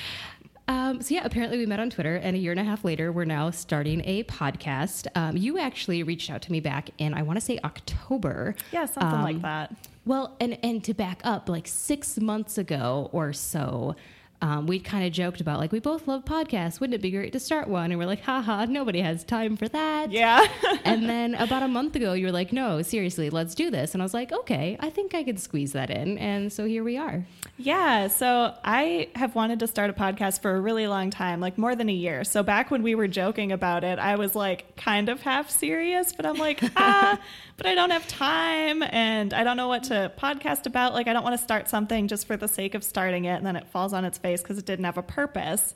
um, 0.67 1.01
so 1.01 1.15
yeah, 1.15 1.21
apparently 1.23 1.57
we 1.57 1.65
met 1.65 1.79
on 1.79 1.89
Twitter, 1.89 2.15
and 2.15 2.35
a 2.35 2.39
year 2.39 2.51
and 2.51 2.59
a 2.59 2.63
half 2.63 2.83
later, 2.83 3.11
we're 3.11 3.25
now 3.25 3.49
starting 3.49 4.01
a 4.05 4.23
podcast. 4.23 5.07
Um, 5.15 5.35
you 5.37 5.57
actually 5.57 6.03
reached 6.03 6.29
out 6.29 6.41
to 6.43 6.51
me 6.51 6.59
back 6.59 6.89
in, 6.97 7.13
I 7.13 7.23
want 7.23 7.37
to 7.37 7.45
say 7.45 7.59
October. 7.63 8.55
Yeah, 8.71 8.85
something 8.85 9.19
um, 9.19 9.23
like 9.23 9.41
that. 9.41 9.75
Well, 10.05 10.35
and 10.39 10.57
and 10.63 10.83
to 10.85 10.93
back 10.93 11.21
up, 11.23 11.49
like 11.49 11.67
six 11.67 12.19
months 12.19 12.57
ago 12.57 13.09
or 13.11 13.33
so, 13.33 13.95
um, 14.41 14.65
we 14.65 14.79
kind 14.79 15.05
of 15.05 15.11
joked 15.11 15.39
about 15.39 15.59
like 15.59 15.71
we 15.71 15.79
both 15.79 16.07
love 16.07 16.25
podcasts. 16.25 16.79
Wouldn't 16.79 16.95
it 16.95 17.01
be 17.01 17.11
great 17.11 17.31
to 17.33 17.39
start 17.39 17.67
one? 17.67 17.91
And 17.91 17.99
we're 17.99 18.07
like, 18.07 18.23
haha, 18.23 18.65
nobody 18.65 18.99
has 19.01 19.23
time 19.23 19.55
for 19.55 19.67
that. 19.67 20.11
Yeah. 20.11 20.47
and 20.83 21.07
then 21.07 21.35
about 21.39 21.61
a 21.61 21.67
month 21.67 21.95
ago, 21.95 22.13
you 22.13 22.25
were 22.25 22.31
like, 22.31 22.51
no, 22.51 22.81
seriously, 22.81 23.29
let's 23.29 23.53
do 23.53 23.69
this. 23.69 23.93
And 23.93 24.01
I 24.01 24.05
was 24.05 24.15
like, 24.15 24.31
okay, 24.31 24.77
I 24.79 24.89
think 24.89 25.13
I 25.13 25.23
could 25.23 25.39
squeeze 25.39 25.73
that 25.73 25.91
in. 25.91 26.17
And 26.17 26.51
so 26.51 26.65
here 26.65 26.83
we 26.83 26.97
are. 26.97 27.25
Yeah. 27.57 28.07
So 28.07 28.55
I 28.63 29.09
have 29.15 29.35
wanted 29.35 29.59
to 29.59 29.67
start 29.67 29.91
a 29.91 29.93
podcast 29.93 30.41
for 30.41 30.55
a 30.55 30.59
really 30.59 30.87
long 30.87 31.11
time, 31.11 31.39
like 31.39 31.59
more 31.59 31.75
than 31.75 31.87
a 31.89 31.93
year. 31.93 32.23
So 32.23 32.41
back 32.41 32.71
when 32.71 32.81
we 32.81 32.95
were 32.95 33.07
joking 33.07 33.51
about 33.51 33.83
it, 33.83 33.99
I 33.99 34.15
was 34.15 34.35
like 34.35 34.75
kind 34.75 35.09
of 35.09 35.21
half 35.21 35.51
serious, 35.51 36.13
but 36.13 36.25
I'm 36.25 36.37
like, 36.37 36.59
ah, 36.75 37.19
but 37.61 37.69
I 37.69 37.75
don't 37.75 37.91
have 37.91 38.07
time 38.07 38.81
and 38.81 39.35
I 39.35 39.43
don't 39.43 39.55
know 39.55 39.67
what 39.67 39.83
to 39.83 40.11
podcast 40.17 40.65
about. 40.65 40.95
Like, 40.95 41.07
I 41.07 41.13
don't 41.13 41.23
want 41.23 41.37
to 41.37 41.43
start 41.43 41.69
something 41.69 42.07
just 42.07 42.25
for 42.25 42.35
the 42.35 42.47
sake 42.47 42.73
of 42.73 42.83
starting 42.83 43.25
it 43.25 43.35
and 43.35 43.45
then 43.45 43.55
it 43.55 43.67
falls 43.67 43.93
on 43.93 44.03
its 44.03 44.17
face 44.17 44.41
because 44.41 44.57
it 44.57 44.65
didn't 44.65 44.85
have 44.85 44.97
a 44.97 45.03
purpose. 45.03 45.75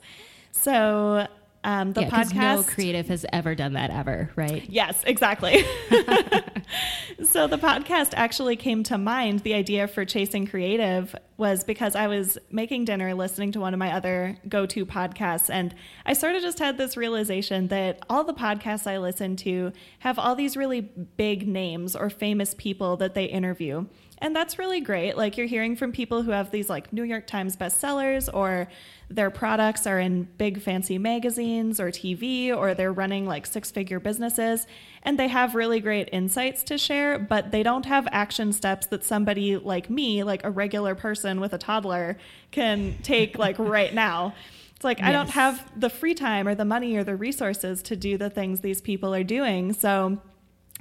So 0.50 1.28
um, 1.62 1.92
the 1.92 2.00
yeah, 2.00 2.10
podcast. 2.10 2.56
No 2.56 2.62
creative 2.64 3.06
has 3.06 3.24
ever 3.32 3.54
done 3.54 3.74
that 3.74 3.90
ever, 3.90 4.30
right? 4.34 4.68
Yes, 4.68 5.00
exactly. 5.06 5.62
so 7.24 7.46
the 7.46 7.56
podcast 7.56 8.14
actually 8.14 8.56
came 8.56 8.82
to 8.82 8.98
mind. 8.98 9.40
The 9.40 9.54
idea 9.54 9.86
for 9.86 10.04
Chasing 10.04 10.48
Creative 10.48 11.14
was 11.36 11.64
because 11.64 11.94
I 11.94 12.06
was 12.06 12.38
making 12.50 12.86
dinner 12.86 13.14
listening 13.14 13.52
to 13.52 13.60
one 13.60 13.74
of 13.74 13.78
my 13.78 13.92
other 13.92 14.38
go 14.48 14.64
to 14.66 14.86
podcasts, 14.86 15.50
and 15.50 15.74
I 16.04 16.14
sort 16.14 16.34
of 16.34 16.42
just 16.42 16.58
had 16.58 16.78
this 16.78 16.96
realization 16.96 17.68
that 17.68 18.04
all 18.08 18.24
the 18.24 18.34
podcasts 18.34 18.86
I 18.86 18.98
listen 18.98 19.36
to 19.36 19.72
have 20.00 20.18
all 20.18 20.34
these 20.34 20.56
really 20.56 20.80
big 20.80 21.46
names 21.46 21.94
or 21.94 22.08
famous 22.08 22.54
people 22.54 22.96
that 22.98 23.14
they 23.14 23.24
interview. 23.26 23.86
And 24.18 24.34
that's 24.34 24.58
really 24.58 24.80
great. 24.80 25.16
Like 25.16 25.36
you're 25.36 25.46
hearing 25.46 25.76
from 25.76 25.92
people 25.92 26.22
who 26.22 26.30
have 26.30 26.50
these 26.50 26.70
like 26.70 26.92
New 26.92 27.02
York 27.02 27.26
Times 27.26 27.56
bestsellers 27.56 28.32
or 28.32 28.68
their 29.10 29.30
products 29.30 29.86
are 29.86 30.00
in 30.00 30.24
big 30.38 30.60
fancy 30.60 30.98
magazines 30.98 31.78
or 31.78 31.90
TV 31.90 32.54
or 32.56 32.74
they're 32.74 32.92
running 32.92 33.26
like 33.26 33.46
six 33.46 33.70
figure 33.70 34.00
businesses 34.00 34.66
and 35.06 35.18
they 35.18 35.28
have 35.28 35.54
really 35.54 35.78
great 35.78 36.08
insights 36.12 36.64
to 36.64 36.76
share, 36.76 37.16
but 37.16 37.52
they 37.52 37.62
don't 37.62 37.86
have 37.86 38.08
action 38.10 38.52
steps 38.52 38.88
that 38.88 39.04
somebody 39.04 39.56
like 39.56 39.88
me, 39.88 40.24
like 40.24 40.44
a 40.44 40.50
regular 40.50 40.96
person 40.96 41.40
with 41.40 41.52
a 41.52 41.58
toddler, 41.58 42.18
can 42.50 42.96
take 43.04 43.38
like 43.46 43.56
right 43.58 43.94
now. 43.94 44.34
It's 44.74 44.84
like 44.84 45.00
I 45.00 45.12
don't 45.12 45.30
have 45.30 45.72
the 45.78 45.88
free 45.88 46.12
time 46.12 46.46
or 46.46 46.54
the 46.54 46.66
money 46.66 46.96
or 46.96 47.04
the 47.04 47.16
resources 47.16 47.82
to 47.84 47.96
do 47.96 48.18
the 48.18 48.28
things 48.28 48.60
these 48.60 48.82
people 48.82 49.14
are 49.14 49.24
doing. 49.24 49.72
So 49.72 50.20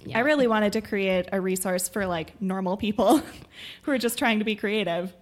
Yeah. 0.03 0.17
I 0.17 0.22
really 0.22 0.48
wanted 0.48 0.74
to 0.74 0.82
create 0.82 1.29
a 1.32 1.39
resource 1.39 1.88
for 1.88 2.05
like 2.05 2.41
normal 2.41 2.77
people 2.77 3.22
who 3.84 3.91
are 3.91 3.98
just 3.98 4.17
trying 4.17 4.39
to 4.39 4.46
be 4.46 4.55
creative. 4.55 5.13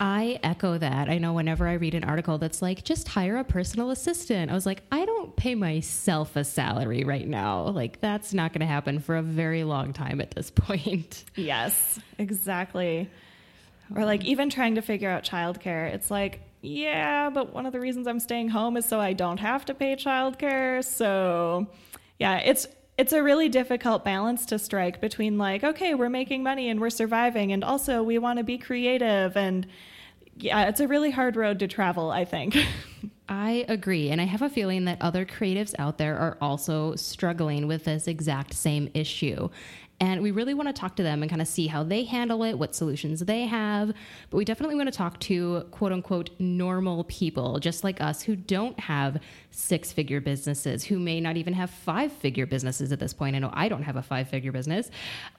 I 0.00 0.38
echo 0.42 0.78
that. 0.78 1.08
I 1.08 1.18
know 1.18 1.32
whenever 1.32 1.66
I 1.66 1.74
read 1.74 1.94
an 1.94 2.04
article 2.04 2.38
that's 2.38 2.62
like, 2.62 2.84
just 2.84 3.08
hire 3.08 3.36
a 3.36 3.44
personal 3.44 3.90
assistant, 3.90 4.50
I 4.50 4.54
was 4.54 4.66
like, 4.66 4.82
I 4.92 5.04
don't 5.04 5.34
pay 5.36 5.54
myself 5.54 6.36
a 6.36 6.44
salary 6.44 7.04
right 7.04 7.26
now. 7.26 7.68
Like, 7.68 8.00
that's 8.00 8.32
not 8.32 8.52
going 8.52 8.60
to 8.60 8.66
happen 8.66 9.00
for 9.00 9.16
a 9.16 9.22
very 9.22 9.64
long 9.64 9.92
time 9.92 10.20
at 10.20 10.30
this 10.32 10.50
point. 10.54 11.24
Yes, 11.34 11.98
exactly. 12.18 13.10
Or 13.94 14.04
like 14.04 14.24
even 14.24 14.50
trying 14.50 14.74
to 14.74 14.82
figure 14.82 15.10
out 15.10 15.24
childcare. 15.24 15.92
It's 15.92 16.10
like, 16.10 16.42
yeah, 16.60 17.30
but 17.30 17.54
one 17.54 17.66
of 17.66 17.72
the 17.72 17.80
reasons 17.80 18.06
I'm 18.06 18.20
staying 18.20 18.48
home 18.48 18.76
is 18.76 18.84
so 18.84 19.00
I 19.00 19.12
don't 19.12 19.38
have 19.38 19.64
to 19.66 19.74
pay 19.74 19.96
childcare. 19.96 20.84
So, 20.84 21.68
yeah, 22.18 22.38
it's 22.38 22.66
it's 22.98 23.12
a 23.12 23.22
really 23.22 23.48
difficult 23.48 24.04
balance 24.04 24.44
to 24.46 24.58
strike 24.58 25.00
between 25.00 25.38
like, 25.38 25.62
okay, 25.62 25.94
we're 25.94 26.10
making 26.10 26.42
money 26.42 26.68
and 26.68 26.80
we're 26.80 26.90
surviving 26.90 27.52
and 27.52 27.62
also 27.62 28.02
we 28.02 28.18
want 28.18 28.38
to 28.38 28.44
be 28.44 28.58
creative 28.58 29.36
and 29.36 29.66
yeah, 30.36 30.68
it's 30.68 30.80
a 30.80 30.88
really 30.88 31.10
hard 31.10 31.36
road 31.36 31.60
to 31.60 31.68
travel, 31.68 32.10
I 32.10 32.24
think. 32.24 32.56
I 33.28 33.66
agree. 33.68 34.10
And 34.10 34.20
I 34.20 34.24
have 34.24 34.42
a 34.42 34.48
feeling 34.48 34.86
that 34.86 34.98
other 35.02 35.26
creatives 35.26 35.74
out 35.78 35.98
there 35.98 36.16
are 36.16 36.38
also 36.40 36.94
struggling 36.96 37.66
with 37.66 37.84
this 37.84 38.08
exact 38.08 38.54
same 38.54 38.90
issue. 38.94 39.50
And 40.00 40.22
we 40.22 40.30
really 40.30 40.54
want 40.54 40.68
to 40.68 40.72
talk 40.72 40.94
to 40.96 41.02
them 41.02 41.22
and 41.22 41.28
kind 41.28 41.42
of 41.42 41.48
see 41.48 41.66
how 41.66 41.82
they 41.82 42.04
handle 42.04 42.44
it, 42.44 42.54
what 42.56 42.74
solutions 42.74 43.20
they 43.20 43.46
have. 43.46 43.92
But 44.30 44.36
we 44.36 44.44
definitely 44.44 44.76
want 44.76 44.86
to 44.86 44.96
talk 44.96 45.18
to 45.20 45.66
quote 45.72 45.92
unquote 45.92 46.30
normal 46.38 47.04
people, 47.04 47.58
just 47.58 47.82
like 47.82 48.00
us, 48.00 48.22
who 48.22 48.36
don't 48.36 48.78
have 48.78 49.20
six 49.50 49.92
figure 49.92 50.20
businesses, 50.20 50.84
who 50.84 51.00
may 51.00 51.20
not 51.20 51.36
even 51.36 51.52
have 51.52 51.70
five 51.70 52.12
figure 52.12 52.46
businesses 52.46 52.92
at 52.92 53.00
this 53.00 53.12
point. 53.12 53.34
I 53.34 53.40
know 53.40 53.50
I 53.52 53.68
don't 53.68 53.82
have 53.82 53.96
a 53.96 54.02
five 54.02 54.28
figure 54.28 54.52
business. 54.52 54.88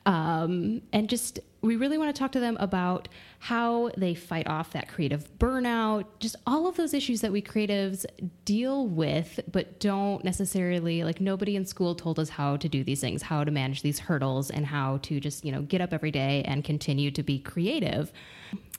Um, 0.06 0.82
and 0.92 1.08
just, 1.08 1.40
we 1.62 1.76
really 1.76 1.98
want 1.98 2.14
to 2.14 2.18
talk 2.18 2.32
to 2.32 2.40
them 2.40 2.58
about 2.60 3.08
how 3.40 3.90
they 3.98 4.14
fight 4.14 4.48
off 4.48 4.72
that 4.72 4.88
creative 4.88 5.30
burnout, 5.40 6.06
just 6.20 6.36
all 6.48 6.68
of 6.68 6.78
those 6.78 6.94
issues 6.94 7.22
that 7.22 7.32
we 7.32 7.42
creatives 7.42 8.06
deal 8.46 8.88
with, 8.88 9.40
but 9.52 9.80
don't 9.80 10.24
necessarily 10.24 11.04
like 11.04 11.20
nobody 11.20 11.56
in 11.56 11.66
school 11.66 11.96
told 11.96 12.20
us 12.20 12.30
how 12.30 12.58
to 12.58 12.70
do 12.70 12.84
these 12.84 13.02
things, 13.02 13.22
how 13.22 13.44
to 13.44 13.52
manage 13.52 13.82
these 13.82 14.00
hurdles, 14.00 14.50
and 14.50 14.66
how 14.66 14.98
to 15.04 15.20
just, 15.20 15.44
you 15.44 15.52
know, 15.52 15.62
get 15.62 15.82
up 15.82 15.94
every 15.94 16.12
day 16.12 16.44
and 16.46 16.64
continue 16.64 17.12
to 17.12 17.24
be 17.24 17.40
creative. 17.40 18.12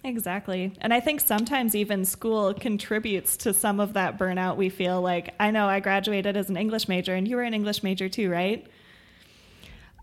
Exactly. 0.03 0.73
And 0.81 0.95
I 0.95 1.01
think 1.01 1.21
sometimes 1.21 1.75
even 1.75 2.07
school 2.07 2.55
contributes 2.55 3.37
to 3.39 3.53
some 3.53 3.81
of 3.81 3.93
that 3.93 4.19
burnout 4.19 4.57
we 4.57 4.71
feel 4.71 5.03
like. 5.03 5.35
I 5.39 5.51
know 5.51 5.67
I 5.67 5.81
graduated 5.81 6.37
as 6.37 6.49
an 6.49 6.57
English 6.57 6.89
major 6.89 7.15
and 7.15 7.29
you 7.29 7.37
were 7.37 7.43
an 7.43 7.53
English 7.53 7.83
major 7.83 8.09
too, 8.09 8.31
right? 8.31 8.67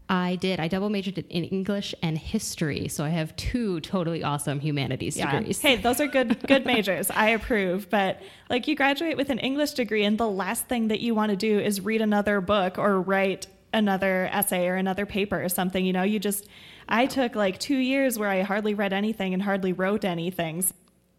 I 0.10 0.38
did. 0.38 0.60
I 0.60 0.68
double 0.68 0.90
majored 0.90 1.18
in 1.18 1.44
English 1.44 1.94
and 2.02 2.18
history, 2.18 2.88
so 2.88 3.04
I 3.04 3.10
have 3.10 3.36
two 3.36 3.82
totally 3.82 4.24
awesome 4.24 4.60
humanities 4.60 5.16
degrees. 5.16 5.62
Hey, 5.62 5.76
those 5.76 6.00
are 6.00 6.08
good 6.08 6.48
good 6.48 6.66
majors. 6.66 7.12
I 7.12 7.30
approve. 7.30 7.90
But 7.90 8.22
like 8.50 8.68
you 8.68 8.76
graduate 8.76 9.18
with 9.18 9.30
an 9.30 9.40
English 9.40 9.72
degree 9.72 10.06
and 10.06 10.18
the 10.18 10.30
last 10.30 10.68
thing 10.68 10.88
that 10.90 11.02
you 11.02 11.14
want 11.14 11.32
to 11.32 11.36
do 11.36 11.60
is 11.60 11.82
read 11.82 12.02
another 12.02 12.40
book 12.40 12.78
or 12.78 13.02
write 13.02 13.48
another 13.74 14.30
essay 14.32 14.68
or 14.68 14.76
another 14.76 15.06
paper 15.06 15.44
or 15.44 15.50
something, 15.50 15.86
you 15.86 15.92
know, 15.92 16.04
you 16.04 16.20
just 16.20 16.48
I 16.88 17.06
took 17.06 17.36
like 17.36 17.60
2 17.60 17.76
years 17.76 18.18
where 18.18 18.30
I 18.30 18.44
hardly 18.44 18.74
read 18.74 18.94
anything 18.94 19.34
and 19.34 19.44
hardly 19.44 19.74
wrote 19.74 20.06
anything. 20.06 20.64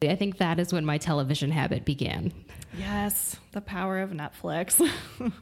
I 0.02 0.14
think 0.14 0.38
that 0.38 0.59
is 0.59 0.73
when 0.73 0.85
my 0.85 0.97
television 0.97 1.50
habit 1.50 1.85
began. 1.85 2.33
Yes, 2.78 3.37
the 3.52 3.61
power 3.61 3.99
of 3.99 4.11
Netflix. 4.11 4.80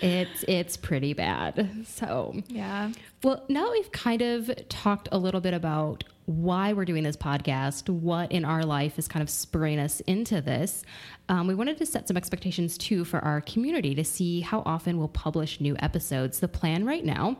It's 0.00 0.44
it's 0.48 0.76
pretty 0.76 1.12
bad. 1.12 1.86
So 1.86 2.40
yeah. 2.48 2.92
Well, 3.22 3.44
now 3.48 3.66
that 3.66 3.72
we've 3.72 3.92
kind 3.92 4.22
of 4.22 4.50
talked 4.68 5.08
a 5.12 5.18
little 5.18 5.40
bit 5.40 5.52
about 5.52 6.04
why 6.26 6.72
we're 6.72 6.84
doing 6.84 7.02
this 7.02 7.16
podcast, 7.16 7.88
what 7.88 8.30
in 8.30 8.44
our 8.44 8.64
life 8.64 8.98
is 8.98 9.08
kind 9.08 9.22
of 9.22 9.28
spurring 9.28 9.78
us 9.78 10.00
into 10.00 10.40
this, 10.40 10.84
um, 11.28 11.46
we 11.46 11.54
wanted 11.54 11.76
to 11.78 11.84
set 11.84 12.06
some 12.06 12.16
expectations 12.16 12.78
too 12.78 13.04
for 13.04 13.18
our 13.20 13.40
community 13.40 13.94
to 13.94 14.04
see 14.04 14.40
how 14.40 14.62
often 14.64 14.96
we'll 14.96 15.08
publish 15.08 15.60
new 15.60 15.76
episodes. 15.80 16.40
The 16.40 16.48
plan 16.48 16.84
right 16.84 17.04
now 17.04 17.36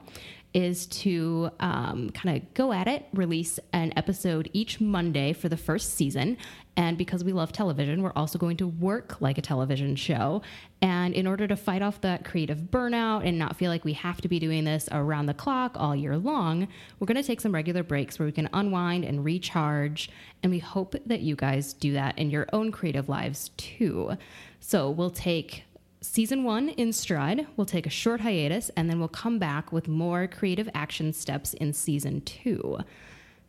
is 0.52 0.86
to 0.86 1.50
um, 1.60 2.10
kind 2.10 2.36
of 2.36 2.54
go 2.54 2.72
at 2.72 2.88
it, 2.88 3.06
release 3.14 3.60
an 3.72 3.92
episode 3.96 4.50
each 4.52 4.80
Monday 4.80 5.32
for 5.32 5.48
the 5.48 5.56
first 5.56 5.94
season. 5.94 6.36
And 6.76 6.96
because 6.96 7.22
we 7.22 7.32
love 7.32 7.52
television, 7.52 8.02
we're 8.02 8.12
also 8.16 8.38
going 8.38 8.56
to 8.58 8.66
work 8.66 9.20
like 9.20 9.38
a 9.38 9.42
television 9.42 9.96
show. 9.96 10.42
And 10.80 11.14
in 11.14 11.26
order 11.26 11.46
to 11.46 11.56
fight 11.56 11.82
off 11.82 12.00
that 12.00 12.24
creative 12.24 12.58
burnout 12.58 13.26
and 13.26 13.38
not 13.38 13.56
feel 13.56 13.70
like 13.70 13.84
we 13.84 13.92
have 13.94 14.20
to 14.22 14.28
be 14.28 14.38
doing 14.38 14.64
this 14.64 14.88
around 14.90 15.26
the 15.26 15.34
clock 15.34 15.72
all 15.76 15.94
year 15.94 16.16
long, 16.16 16.68
we're 16.98 17.06
going 17.06 17.16
to 17.16 17.26
take 17.26 17.40
some 17.40 17.54
regular 17.54 17.82
breaks 17.82 18.18
where 18.18 18.26
we 18.26 18.32
can 18.32 18.48
unwind 18.52 19.04
and 19.04 19.24
recharge. 19.24 20.10
And 20.42 20.50
we 20.50 20.58
hope 20.58 20.94
that 21.06 21.20
you 21.20 21.36
guys 21.36 21.74
do 21.74 21.92
that 21.92 22.18
in 22.18 22.30
your 22.30 22.46
own 22.52 22.72
creative 22.72 23.08
lives 23.08 23.50
too. 23.56 24.16
So 24.60 24.90
we'll 24.90 25.10
take 25.10 25.64
season 26.00 26.44
one 26.44 26.70
in 26.70 26.92
stride. 26.92 27.46
We'll 27.56 27.66
take 27.66 27.86
a 27.86 27.90
short 27.90 28.20
hiatus 28.20 28.70
and 28.70 28.88
then 28.88 28.98
we'll 28.98 29.08
come 29.08 29.38
back 29.38 29.72
with 29.72 29.88
more 29.88 30.26
creative 30.26 30.68
action 30.74 31.12
steps 31.12 31.54
in 31.54 31.72
season 31.72 32.22
two. 32.22 32.78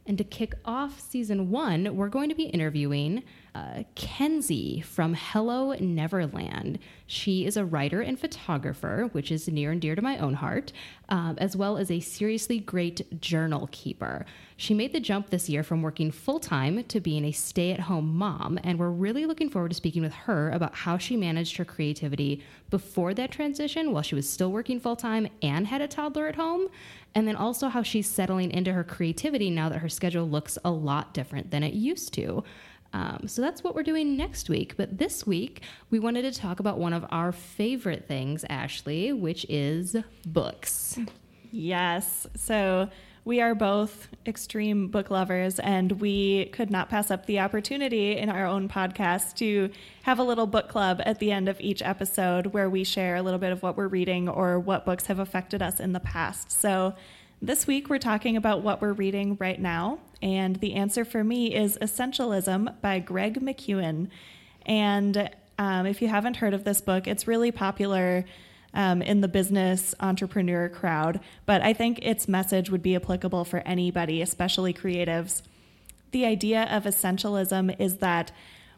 And 0.06 0.18
to 0.18 0.24
kick 0.24 0.56
off 0.66 1.00
season 1.00 1.52
one, 1.52 1.96
we're 1.96 2.10
going 2.10 2.30
to 2.30 2.36
be 2.36 2.44
interviewing 2.46 3.24
uh, 3.54 3.84
Kenzie 3.96 4.82
from 4.82 5.14
Hello 5.14 5.74
Neverland. 5.74 6.80
She 7.06 7.46
is 7.46 7.58
a 7.58 7.66
writer 7.66 8.02
and 8.02 8.18
photographer, 8.18 9.10
which 9.12 9.32
is 9.32 9.50
near 9.50 9.72
and 9.72 9.82
dear 9.82 9.96
to 9.96 10.02
my 10.02 10.18
own 10.20 10.36
heart, 10.36 10.72
um, 11.10 11.36
as 11.38 11.58
well 11.58 11.78
as 11.78 11.92
a 11.92 12.00
seriously 12.00 12.60
great 12.60 13.20
journal 13.20 13.68
keeper. 13.74 14.26
She 14.56 14.74
made 14.74 14.94
the 14.94 15.02
jump 15.02 15.30
this 15.30 15.50
year 15.50 15.64
from 15.64 15.82
working 15.82 16.12
full 16.12 16.40
time 16.40 16.84
to 16.86 17.00
being 17.02 17.26
a 17.26 17.34
stay 17.34 17.72
at 17.72 17.82
home 17.82 18.16
mom, 18.16 18.58
and 18.64 18.80
we're 18.80 18.90
really 18.90 19.26
looking 19.26 19.50
forward 19.50 19.70
to 19.70 19.76
speaking 19.76 20.02
with 20.02 20.14
her 20.14 20.50
about 20.52 20.74
how 20.74 20.98
she 20.98 21.18
managed 21.18 21.58
her 21.58 21.66
creativity 21.66 22.42
before 22.70 23.14
that 23.16 23.32
transition 23.32 23.92
while 23.92 24.04
she 24.04 24.16
was 24.16 24.30
still 24.30 24.52
working 24.52 24.80
full 24.80 24.96
time 24.96 25.28
and 25.42 25.68
had 25.68 25.82
a 25.82 25.88
toddler 25.88 26.28
at 26.28 26.36
home, 26.36 26.68
and 27.16 27.28
then 27.28 27.36
also 27.36 27.68
how 27.68 27.84
she's 27.84 28.08
settling 28.08 28.52
into 28.52 28.72
her 28.72 28.86
creativity 28.86 29.50
now 29.50 29.68
that 29.68 29.80
her 29.80 29.90
schedule 29.90 30.30
looks 30.30 30.58
a 30.64 30.72
lot 30.72 31.14
different 31.14 31.52
than 31.52 31.64
it 31.64 31.74
used 31.74 32.14
to. 32.14 32.42
Um, 32.94 33.28
so 33.28 33.42
that's 33.42 33.64
what 33.64 33.76
we're 33.76 33.84
doing 33.84 34.18
next 34.18 34.50
week. 34.50 34.76
But 34.78 34.98
this 34.98 35.26
week, 35.26 35.62
we 35.90 36.00
wanted 36.00 36.24
to 36.24 36.40
talk 36.40 36.60
about 36.60 36.78
one 36.78 36.94
of 36.94 37.06
our 37.10 37.32
favorite 37.32 38.08
things, 38.08 38.44
Ashley, 38.50 39.14
which 39.14 39.46
is 39.50 39.96
books. 40.26 41.00
Yes. 41.52 42.28
So 42.36 42.90
we 43.24 43.40
are 43.40 43.54
both 43.54 44.08
extreme 44.26 44.88
book 44.88 45.12
lovers, 45.12 45.60
and 45.60 45.92
we 46.02 46.46
could 46.46 46.72
not 46.72 46.90
pass 46.90 47.12
up 47.12 47.28
the 47.28 47.40
opportunity 47.40 48.18
in 48.18 48.30
our 48.30 48.48
own 48.48 48.68
podcast 48.68 49.36
to 49.36 49.70
have 50.04 50.18
a 50.18 50.24
little 50.24 50.48
book 50.48 50.70
club 50.70 51.02
at 51.06 51.20
the 51.20 51.32
end 51.32 51.48
of 51.48 51.62
each 51.62 51.84
episode 51.84 52.48
where 52.48 52.68
we 52.70 52.84
share 52.84 53.16
a 53.16 53.22
little 53.22 53.40
bit 53.40 53.52
of 53.52 53.62
what 53.62 53.78
we're 53.78 53.88
reading 53.88 54.28
or 54.28 54.60
what 54.60 54.86
books 54.86 55.06
have 55.06 55.20
affected 55.20 55.62
us 55.62 55.80
in 55.80 55.94
the 55.94 56.00
past. 56.00 56.52
So, 56.52 56.96
this 57.42 57.66
week 57.66 57.90
we're 57.90 57.98
talking 57.98 58.38
about 58.38 58.62
what 58.62 58.82
we're 58.82 58.94
reading 58.94 59.36
right 59.40 59.60
now, 59.60 59.98
and 60.22 60.58
the 60.58 60.74
answer 60.76 61.04
for 61.04 61.24
me 61.24 61.56
is 61.56 61.78
Essentialism 61.82 62.80
by 62.82 63.00
Greg 63.00 63.42
McKeown. 63.42 64.10
And 64.66 65.30
um, 65.58 65.88
if 65.88 66.02
you 66.02 66.08
haven't 66.08 66.38
heard 66.38 66.54
of 66.54 66.64
this 66.64 66.82
book, 66.82 67.08
it's 67.08 67.28
really 67.28 67.52
popular 67.52 68.26
um, 68.76 69.02
in 69.02 69.22
the 69.22 69.28
business 69.28 69.96
entrepreneur 70.00 70.70
crowd, 70.70 71.20
but 71.48 71.62
I 71.64 71.74
think 71.74 72.00
its 72.04 72.28
message 72.28 72.70
would 72.70 72.84
be 72.84 72.96
applicable 72.96 73.44
for 73.44 73.60
anybody, 73.60 74.22
especially 74.22 74.74
creatives. 74.74 75.42
The 76.12 76.26
idea 76.26 76.64
of 76.66 76.84
essentialism 76.84 77.76
is 77.80 77.98
that 77.98 78.32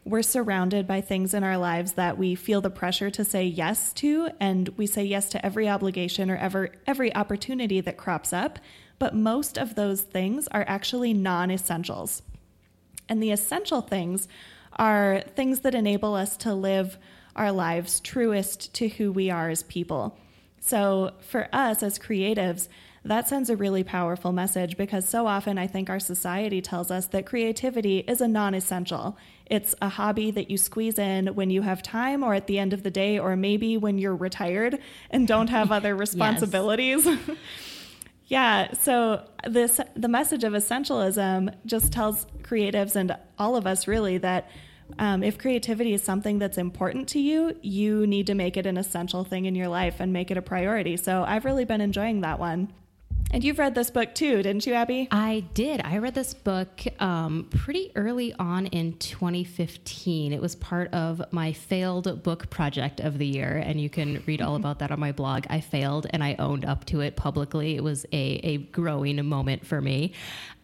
we're 0.04 0.22
surrounded 0.22 0.86
by 0.86 1.00
things 1.00 1.32
in 1.32 1.42
our 1.42 1.56
lives 1.56 1.94
that 1.94 2.18
we 2.18 2.34
feel 2.34 2.60
the 2.60 2.70
pressure 2.70 3.10
to 3.10 3.24
say 3.24 3.44
yes 3.44 3.92
to, 3.94 4.28
and 4.38 4.68
we 4.76 4.86
say 4.86 5.04
yes 5.04 5.30
to 5.30 5.44
every 5.44 5.68
obligation 5.68 6.30
or 6.30 6.36
ever, 6.36 6.70
every 6.86 7.14
opportunity 7.14 7.80
that 7.80 7.96
crops 7.96 8.32
up. 8.32 8.58
But 8.98 9.14
most 9.14 9.56
of 9.58 9.74
those 9.74 10.02
things 10.02 10.46
are 10.48 10.64
actually 10.68 11.14
non 11.14 11.50
essentials. 11.50 12.22
And 13.08 13.22
the 13.22 13.30
essential 13.30 13.80
things 13.80 14.28
are 14.74 15.22
things 15.34 15.60
that 15.60 15.74
enable 15.74 16.14
us 16.14 16.36
to 16.38 16.54
live 16.54 16.98
our 17.34 17.50
lives 17.50 18.00
truest 18.00 18.74
to 18.74 18.88
who 18.88 19.10
we 19.10 19.30
are 19.30 19.48
as 19.48 19.62
people. 19.62 20.18
So, 20.60 21.12
for 21.20 21.48
us 21.52 21.82
as 21.82 21.98
creatives, 21.98 22.68
that 23.04 23.28
sends 23.28 23.50
a 23.50 23.56
really 23.56 23.84
powerful 23.84 24.32
message 24.32 24.76
because 24.78 25.06
so 25.06 25.26
often 25.26 25.58
I 25.58 25.66
think 25.66 25.90
our 25.90 26.00
society 26.00 26.62
tells 26.62 26.90
us 26.90 27.06
that 27.08 27.26
creativity 27.26 27.98
is 27.98 28.20
a 28.20 28.28
non 28.28 28.54
essential. 28.54 29.18
It's 29.46 29.74
a 29.82 29.88
hobby 29.88 30.30
that 30.30 30.50
you 30.50 30.56
squeeze 30.56 30.98
in 30.98 31.28
when 31.28 31.50
you 31.50 31.62
have 31.62 31.82
time 31.82 32.22
or 32.22 32.34
at 32.34 32.46
the 32.46 32.58
end 32.58 32.72
of 32.72 32.82
the 32.82 32.90
day, 32.90 33.18
or 33.18 33.36
maybe 33.36 33.76
when 33.76 33.98
you're 33.98 34.16
retired 34.16 34.78
and 35.10 35.28
don't 35.28 35.48
have 35.48 35.70
other 35.70 35.94
responsibilities. 36.06 37.06
yeah, 38.26 38.72
so 38.74 39.24
this 39.46 39.80
the 39.94 40.08
message 40.08 40.44
of 40.44 40.52
essentialism 40.54 41.54
just 41.66 41.92
tells 41.92 42.26
creatives 42.42 42.96
and 42.96 43.16
all 43.38 43.56
of 43.56 43.66
us 43.66 43.86
really 43.86 44.18
that 44.18 44.50
um, 44.98 45.22
if 45.22 45.38
creativity 45.38 45.94
is 45.94 46.02
something 46.02 46.38
that's 46.38 46.58
important 46.58 47.08
to 47.08 47.18
you, 47.18 47.56
you 47.62 48.06
need 48.06 48.26
to 48.26 48.34
make 48.34 48.56
it 48.56 48.66
an 48.66 48.76
essential 48.76 49.24
thing 49.24 49.46
in 49.46 49.54
your 49.54 49.68
life 49.68 49.96
and 49.98 50.12
make 50.12 50.30
it 50.30 50.36
a 50.36 50.42
priority. 50.42 50.96
So 50.96 51.24
I've 51.26 51.44
really 51.44 51.64
been 51.64 51.80
enjoying 51.80 52.20
that 52.20 52.38
one. 52.38 52.72
And 53.30 53.42
you've 53.42 53.58
read 53.58 53.74
this 53.74 53.90
book 53.90 54.14
too, 54.14 54.42
didn't 54.42 54.64
you, 54.64 54.74
Abby? 54.74 55.08
I 55.10 55.44
did. 55.54 55.80
I 55.82 55.98
read 55.98 56.14
this 56.14 56.34
book 56.34 56.68
um, 57.00 57.48
pretty 57.50 57.90
early 57.96 58.32
on 58.34 58.66
in 58.66 58.92
2015. 58.98 60.32
It 60.32 60.40
was 60.40 60.54
part 60.54 60.92
of 60.94 61.20
my 61.32 61.52
failed 61.52 62.22
book 62.22 62.48
project 62.48 63.00
of 63.00 63.18
the 63.18 63.26
year, 63.26 63.60
and 63.64 63.80
you 63.80 63.90
can 63.90 64.22
read 64.26 64.40
all 64.40 64.54
about 64.54 64.78
that 64.78 64.92
on 64.92 65.00
my 65.00 65.10
blog. 65.10 65.46
I 65.50 65.60
failed 65.60 66.06
and 66.10 66.22
I 66.22 66.36
owned 66.38 66.64
up 66.64 66.84
to 66.86 67.00
it 67.00 67.16
publicly. 67.16 67.74
It 67.74 67.82
was 67.82 68.06
a, 68.12 68.40
a 68.44 68.56
growing 68.58 69.24
moment 69.26 69.66
for 69.66 69.80
me. 69.80 70.12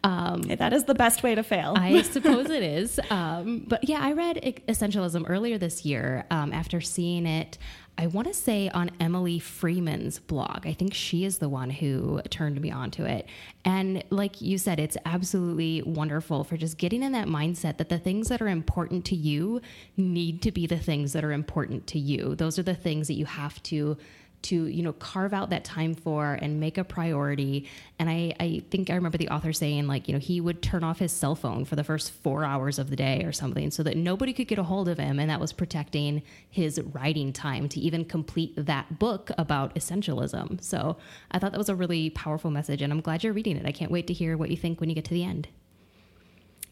Um, 0.03 0.41
that 0.41 0.73
is 0.73 0.85
the 0.85 0.95
best 0.95 1.21
way 1.21 1.35
to 1.35 1.43
fail. 1.43 1.75
I 1.77 2.01
suppose 2.01 2.49
it 2.49 2.63
is. 2.63 2.99
Um, 3.09 3.65
but 3.67 3.87
yeah, 3.87 3.99
I 4.01 4.13
read 4.13 4.63
Essentialism 4.67 5.25
earlier 5.27 5.57
this 5.57 5.85
year 5.85 6.25
um, 6.31 6.53
after 6.53 6.81
seeing 6.81 7.25
it. 7.25 7.57
I 7.97 8.07
want 8.07 8.27
to 8.27 8.33
say 8.33 8.69
on 8.69 8.89
Emily 8.99 9.37
Freeman's 9.37 10.17
blog. 10.17 10.65
I 10.65 10.73
think 10.73 10.93
she 10.93 11.23
is 11.23 11.37
the 11.37 11.49
one 11.49 11.69
who 11.69 12.21
turned 12.29 12.59
me 12.59 12.71
onto 12.71 13.03
it. 13.03 13.27
And 13.63 14.03
like 14.09 14.41
you 14.41 14.57
said, 14.57 14.79
it's 14.79 14.97
absolutely 15.05 15.83
wonderful 15.83 16.43
for 16.43 16.57
just 16.57 16.77
getting 16.77 17.03
in 17.03 17.11
that 17.11 17.27
mindset 17.27 17.77
that 17.77 17.89
the 17.89 17.99
things 17.99 18.29
that 18.29 18.41
are 18.41 18.47
important 18.47 19.05
to 19.05 19.15
you 19.15 19.61
need 19.97 20.41
to 20.41 20.51
be 20.51 20.65
the 20.65 20.79
things 20.79 21.13
that 21.13 21.23
are 21.23 21.31
important 21.31 21.85
to 21.87 21.99
you. 21.99 22.33
Those 22.33 22.57
are 22.57 22.63
the 22.63 22.73
things 22.73 23.07
that 23.07 23.15
you 23.15 23.25
have 23.25 23.61
to 23.63 23.97
to 24.43 24.65
you 24.65 24.83
know 24.83 24.93
carve 24.93 25.33
out 25.33 25.49
that 25.49 25.63
time 25.63 25.93
for 25.95 26.33
and 26.41 26.59
make 26.59 26.77
a 26.77 26.83
priority. 26.83 27.67
And 27.99 28.09
I, 28.09 28.33
I 28.39 28.63
think 28.69 28.89
i 28.89 28.95
remember 28.95 29.17
the 29.17 29.29
author 29.29 29.53
saying 29.53 29.87
like 29.87 30.07
you 30.07 30.13
know 30.13 30.19
he 30.19 30.41
would 30.41 30.61
turn 30.61 30.83
off 30.83 30.99
his 30.99 31.11
cell 31.11 31.35
phone 31.35 31.65
for 31.65 31.75
the 31.75 31.83
first 31.83 32.11
four 32.11 32.43
hours 32.43 32.79
of 32.79 32.89
the 32.89 32.95
day 32.95 33.23
or 33.23 33.31
something 33.31 33.71
so 33.71 33.83
that 33.83 33.97
nobody 33.97 34.33
could 34.33 34.47
get 34.47 34.59
a 34.59 34.63
hold 34.63 34.87
of 34.89 34.97
him. 34.97 35.19
And 35.19 35.29
that 35.29 35.39
was 35.39 35.53
protecting 35.53 36.23
his 36.49 36.79
writing 36.79 37.33
time 37.33 37.69
to 37.69 37.79
even 37.79 38.05
complete 38.05 38.53
that 38.57 38.99
book 38.99 39.31
about 39.37 39.75
essentialism. 39.75 40.63
So 40.63 40.97
i 41.31 41.39
thought 41.39 41.51
that 41.51 41.57
was 41.57 41.69
a 41.69 41.75
really 41.75 42.09
powerful 42.09 42.51
message 42.51 42.81
and 42.81 42.91
i'm 42.91 43.01
glad 43.01 43.23
you're 43.23 43.33
reading 43.33 43.57
it. 43.57 43.65
I 43.65 43.71
can't 43.71 43.91
wait 43.91 44.07
to 44.07 44.13
hear 44.13 44.37
what 44.37 44.49
you 44.49 44.57
think 44.57 44.79
when 44.79 44.89
you 44.89 44.95
get 44.95 45.05
to 45.05 45.13
the 45.13 45.23
end 45.23 45.47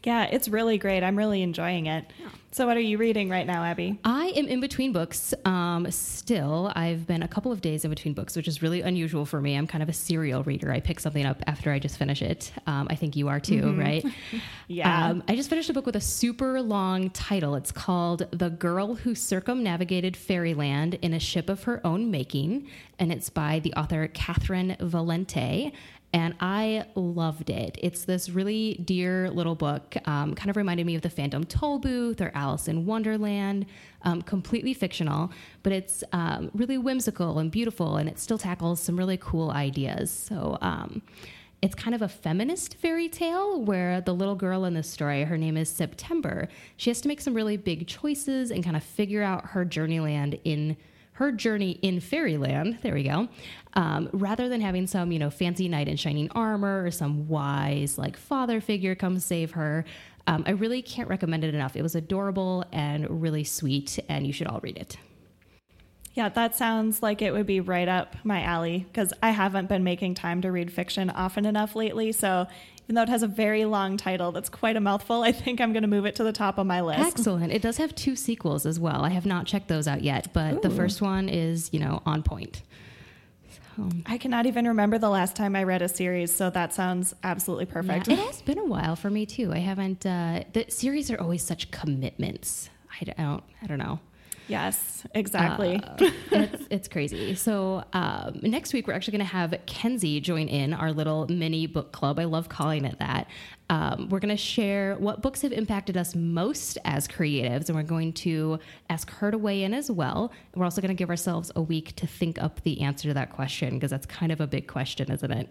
yeah, 0.02 0.24
it's 0.24 0.48
really 0.48 0.78
great. 0.78 1.02
I'm 1.02 1.16
really 1.16 1.42
enjoying 1.42 1.86
it. 1.86 2.04
Yeah. 2.18 2.28
So, 2.52 2.66
what 2.66 2.76
are 2.76 2.80
you 2.80 2.98
reading 2.98 3.28
right 3.28 3.46
now, 3.46 3.62
Abby? 3.62 4.00
I 4.02 4.32
am 4.34 4.48
in 4.48 4.58
between 4.58 4.92
books 4.92 5.32
um, 5.44 5.88
still. 5.90 6.72
I've 6.74 7.06
been 7.06 7.22
a 7.22 7.28
couple 7.28 7.52
of 7.52 7.60
days 7.60 7.84
in 7.84 7.90
between 7.90 8.12
books, 8.12 8.34
which 8.34 8.48
is 8.48 8.60
really 8.60 8.80
unusual 8.80 9.24
for 9.24 9.40
me. 9.40 9.54
I'm 9.54 9.68
kind 9.68 9.84
of 9.84 9.88
a 9.88 9.92
serial 9.92 10.42
reader. 10.42 10.72
I 10.72 10.80
pick 10.80 10.98
something 10.98 11.24
up 11.24 11.42
after 11.46 11.70
I 11.70 11.78
just 11.78 11.96
finish 11.96 12.22
it. 12.22 12.52
Um, 12.66 12.88
I 12.90 12.96
think 12.96 13.14
you 13.14 13.28
are 13.28 13.38
too, 13.38 13.62
mm-hmm. 13.62 13.78
right? 13.78 14.04
yeah. 14.68 15.10
Um, 15.10 15.22
I 15.28 15.36
just 15.36 15.48
finished 15.48 15.70
a 15.70 15.72
book 15.72 15.86
with 15.86 15.94
a 15.94 16.00
super 16.00 16.60
long 16.60 17.10
title. 17.10 17.54
It's 17.54 17.70
called 17.70 18.26
The 18.32 18.50
Girl 18.50 18.96
Who 18.96 19.14
Circumnavigated 19.14 20.16
Fairyland 20.16 20.94
in 21.02 21.14
a 21.14 21.20
Ship 21.20 21.48
of 21.48 21.62
Her 21.64 21.80
Own 21.86 22.10
Making, 22.10 22.66
and 22.98 23.12
it's 23.12 23.30
by 23.30 23.60
the 23.60 23.72
author 23.74 24.08
Catherynne 24.08 24.76
Valente 24.78 25.72
and 26.12 26.34
I 26.40 26.86
loved 26.94 27.50
it. 27.50 27.78
It's 27.80 28.04
this 28.04 28.30
really 28.30 28.74
dear 28.84 29.30
little 29.30 29.54
book, 29.54 29.96
um, 30.06 30.34
kind 30.34 30.50
of 30.50 30.56
reminded 30.56 30.86
me 30.86 30.96
of 30.96 31.02
the 31.02 31.10
Phantom 31.10 31.44
Tollbooth 31.44 32.20
or 32.20 32.32
Alice 32.34 32.66
in 32.66 32.84
Wonderland, 32.84 33.66
um, 34.02 34.22
completely 34.22 34.74
fictional, 34.74 35.30
but 35.62 35.72
it's 35.72 36.02
um, 36.12 36.50
really 36.54 36.78
whimsical 36.78 37.38
and 37.38 37.50
beautiful, 37.50 37.96
and 37.96 38.08
it 38.08 38.18
still 38.18 38.38
tackles 38.38 38.80
some 38.80 38.96
really 38.96 39.18
cool 39.18 39.50
ideas. 39.50 40.10
So, 40.10 40.58
um, 40.60 41.02
it's 41.62 41.74
kind 41.74 41.94
of 41.94 42.00
a 42.00 42.08
feminist 42.08 42.76
fairy 42.76 43.08
tale 43.08 43.60
where 43.62 44.00
the 44.00 44.14
little 44.14 44.34
girl 44.34 44.64
in 44.64 44.72
the 44.72 44.82
story, 44.82 45.24
her 45.24 45.36
name 45.36 45.58
is 45.58 45.68
September, 45.68 46.48
she 46.78 46.88
has 46.88 47.02
to 47.02 47.08
make 47.08 47.20
some 47.20 47.34
really 47.34 47.58
big 47.58 47.86
choices 47.86 48.50
and 48.50 48.64
kind 48.64 48.76
of 48.76 48.82
figure 48.82 49.22
out 49.22 49.44
her 49.44 49.66
journeyland 49.66 50.40
in 50.44 50.76
her 51.20 51.30
journey 51.30 51.72
in 51.82 52.00
fairyland 52.00 52.78
there 52.80 52.94
we 52.94 53.02
go 53.02 53.28
um, 53.74 54.08
rather 54.14 54.48
than 54.48 54.62
having 54.62 54.86
some 54.86 55.12
you 55.12 55.18
know 55.18 55.28
fancy 55.28 55.68
knight 55.68 55.86
in 55.86 55.94
shining 55.94 56.30
armor 56.30 56.82
or 56.82 56.90
some 56.90 57.28
wise 57.28 57.98
like 57.98 58.16
father 58.16 58.58
figure 58.58 58.94
come 58.94 59.18
save 59.18 59.50
her 59.50 59.84
um, 60.26 60.42
i 60.46 60.50
really 60.50 60.80
can't 60.80 61.10
recommend 61.10 61.44
it 61.44 61.54
enough 61.54 61.76
it 61.76 61.82
was 61.82 61.94
adorable 61.94 62.64
and 62.72 63.22
really 63.22 63.44
sweet 63.44 63.98
and 64.08 64.26
you 64.26 64.32
should 64.32 64.46
all 64.46 64.60
read 64.62 64.78
it 64.78 64.96
yeah, 66.12 66.28
that 66.30 66.56
sounds 66.56 67.04
like 67.04 67.22
it 67.22 67.32
would 67.32 67.46
be 67.46 67.60
right 67.60 67.86
up 67.86 68.16
my 68.24 68.42
alley 68.42 68.84
because 68.88 69.12
I 69.22 69.30
haven't 69.30 69.68
been 69.68 69.84
making 69.84 70.16
time 70.16 70.42
to 70.42 70.50
read 70.50 70.72
fiction 70.72 71.08
often 71.08 71.46
enough 71.46 71.76
lately. 71.76 72.10
So 72.10 72.48
even 72.90 72.96
though 72.96 73.02
it 73.02 73.08
has 73.08 73.22
a 73.22 73.28
very 73.28 73.64
long 73.66 73.96
title 73.96 74.32
that's 74.32 74.48
quite 74.48 74.74
a 74.74 74.80
mouthful, 74.80 75.22
I 75.22 75.30
think 75.30 75.60
I'm 75.60 75.72
going 75.72 75.84
to 75.84 75.88
move 75.88 76.06
it 76.06 76.16
to 76.16 76.24
the 76.24 76.32
top 76.32 76.58
of 76.58 76.66
my 76.66 76.80
list. 76.80 76.98
Excellent. 76.98 77.52
It 77.52 77.62
does 77.62 77.76
have 77.76 77.94
two 77.94 78.16
sequels 78.16 78.66
as 78.66 78.80
well. 78.80 79.04
I 79.04 79.10
have 79.10 79.24
not 79.24 79.46
checked 79.46 79.68
those 79.68 79.86
out 79.86 80.02
yet, 80.02 80.32
but 80.32 80.54
Ooh. 80.54 80.60
the 80.60 80.70
first 80.70 81.00
one 81.00 81.28
is, 81.28 81.70
you 81.72 81.78
know, 81.78 82.02
on 82.04 82.24
point. 82.24 82.62
So. 83.76 83.88
I 84.06 84.18
cannot 84.18 84.46
even 84.46 84.66
remember 84.66 84.98
the 84.98 85.08
last 85.08 85.36
time 85.36 85.54
I 85.54 85.62
read 85.62 85.82
a 85.82 85.88
series, 85.88 86.34
so 86.34 86.50
that 86.50 86.74
sounds 86.74 87.14
absolutely 87.22 87.66
perfect. 87.66 88.08
Yeah, 88.08 88.14
it 88.14 88.26
has 88.26 88.42
been 88.42 88.58
a 88.58 88.64
while 88.64 88.96
for 88.96 89.08
me 89.08 89.24
too. 89.24 89.52
I 89.52 89.58
haven't. 89.58 90.04
Uh, 90.04 90.42
the 90.52 90.64
series 90.68 91.12
are 91.12 91.20
always 91.20 91.44
such 91.44 91.70
commitments. 91.70 92.70
I 93.00 93.04
don't. 93.04 93.44
I 93.62 93.66
don't 93.68 93.78
know. 93.78 94.00
Yes, 94.50 95.06
exactly. 95.14 95.80
Uh, 95.82 95.96
it's, 96.32 96.66
it's, 96.70 96.88
crazy. 96.88 97.34
So 97.34 97.84
um, 97.92 98.40
next 98.42 98.72
week 98.72 98.86
we're 98.86 98.94
actually 98.94 99.12
going 99.12 99.26
to 99.26 99.32
have 99.32 99.54
Kenzie 99.66 100.20
join 100.20 100.48
in 100.48 100.74
our 100.74 100.92
little 100.92 101.26
mini 101.28 101.66
book 101.66 101.92
club. 101.92 102.18
I 102.18 102.24
love 102.24 102.48
calling 102.48 102.84
it 102.84 102.98
that. 102.98 103.28
Um, 103.70 104.08
we're 104.08 104.18
going 104.18 104.30
to 104.30 104.36
share 104.36 104.96
what 104.96 105.22
books 105.22 105.42
have 105.42 105.52
impacted 105.52 105.96
us 105.96 106.16
most 106.16 106.76
as 106.84 107.06
creatives, 107.06 107.68
and 107.68 107.76
we're 107.76 107.84
going 107.84 108.12
to 108.14 108.58
ask 108.88 109.08
her 109.10 109.30
to 109.30 109.38
weigh 109.38 109.62
in 109.62 109.72
as 109.72 109.90
well. 109.90 110.32
We're 110.56 110.64
also 110.64 110.80
going 110.80 110.88
to 110.88 110.98
give 110.98 111.10
ourselves 111.10 111.52
a 111.54 111.62
week 111.62 111.94
to 111.96 112.06
think 112.06 112.42
up 112.42 112.62
the 112.62 112.80
answer 112.80 113.06
to 113.08 113.14
that 113.14 113.32
question 113.32 113.74
because 113.74 113.92
that's 113.92 114.06
kind 114.06 114.32
of 114.32 114.40
a 114.40 114.48
big 114.48 114.66
question, 114.66 115.10
isn't 115.12 115.30
it? 115.30 115.48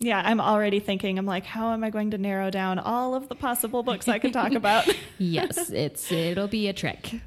Yeah, 0.00 0.22
I'm 0.24 0.40
already 0.40 0.80
thinking. 0.80 1.18
I'm 1.18 1.26
like, 1.26 1.44
how 1.44 1.72
am 1.72 1.84
I 1.84 1.90
going 1.90 2.10
to 2.12 2.18
narrow 2.18 2.50
down 2.50 2.78
all 2.78 3.14
of 3.14 3.28
the 3.28 3.34
possible 3.34 3.82
books 3.82 4.08
I 4.08 4.18
can 4.18 4.32
talk 4.32 4.52
about? 4.52 4.88
yes, 5.18 5.70
it's 5.70 6.10
it'll 6.10 6.48
be 6.48 6.68
a 6.68 6.72
trick. 6.72 7.20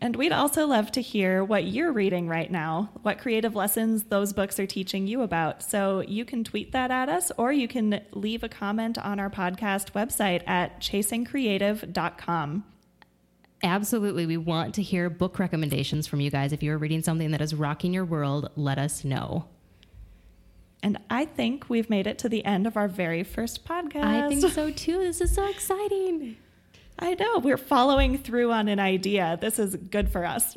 And 0.00 0.16
we'd 0.16 0.32
also 0.32 0.66
love 0.66 0.92
to 0.92 1.02
hear 1.02 1.42
what 1.42 1.64
you're 1.64 1.92
reading 1.92 2.28
right 2.28 2.50
now, 2.50 2.90
what 3.02 3.18
creative 3.18 3.54
lessons 3.54 4.04
those 4.04 4.32
books 4.32 4.58
are 4.60 4.66
teaching 4.66 5.06
you 5.06 5.22
about. 5.22 5.62
So 5.62 6.00
you 6.00 6.24
can 6.24 6.44
tweet 6.44 6.72
that 6.72 6.90
at 6.90 7.08
us 7.08 7.32
or 7.38 7.52
you 7.52 7.66
can 7.66 8.02
leave 8.12 8.42
a 8.42 8.48
comment 8.48 8.98
on 8.98 9.18
our 9.18 9.30
podcast 9.30 9.92
website 9.92 10.42
at 10.46 10.80
chasingcreative.com. 10.80 12.64
Absolutely. 13.62 14.26
We 14.26 14.36
want 14.36 14.74
to 14.76 14.82
hear 14.82 15.10
book 15.10 15.38
recommendations 15.38 16.06
from 16.06 16.20
you 16.20 16.30
guys. 16.30 16.52
If 16.52 16.62
you're 16.62 16.78
reading 16.78 17.02
something 17.02 17.30
that 17.30 17.40
is 17.40 17.54
rocking 17.54 17.92
your 17.92 18.04
world, 18.04 18.50
let 18.56 18.78
us 18.78 19.04
know. 19.04 19.46
And 20.82 20.98
I 21.10 21.26
think 21.26 21.68
we've 21.68 21.90
made 21.90 22.06
it 22.06 22.18
to 22.20 22.28
the 22.28 22.42
end 22.44 22.66
of 22.66 22.76
our 22.76 22.88
very 22.88 23.22
first 23.22 23.66
podcast. 23.66 24.04
I 24.04 24.28
think 24.28 24.50
so 24.50 24.70
too. 24.70 24.98
This 24.98 25.20
is 25.20 25.34
so 25.34 25.46
exciting. 25.46 26.36
I 27.02 27.14
know. 27.14 27.38
We're 27.38 27.56
following 27.56 28.18
through 28.18 28.52
on 28.52 28.68
an 28.68 28.78
idea. 28.78 29.38
This 29.40 29.58
is 29.58 29.76
good 29.76 30.10
for 30.10 30.26
us. 30.26 30.54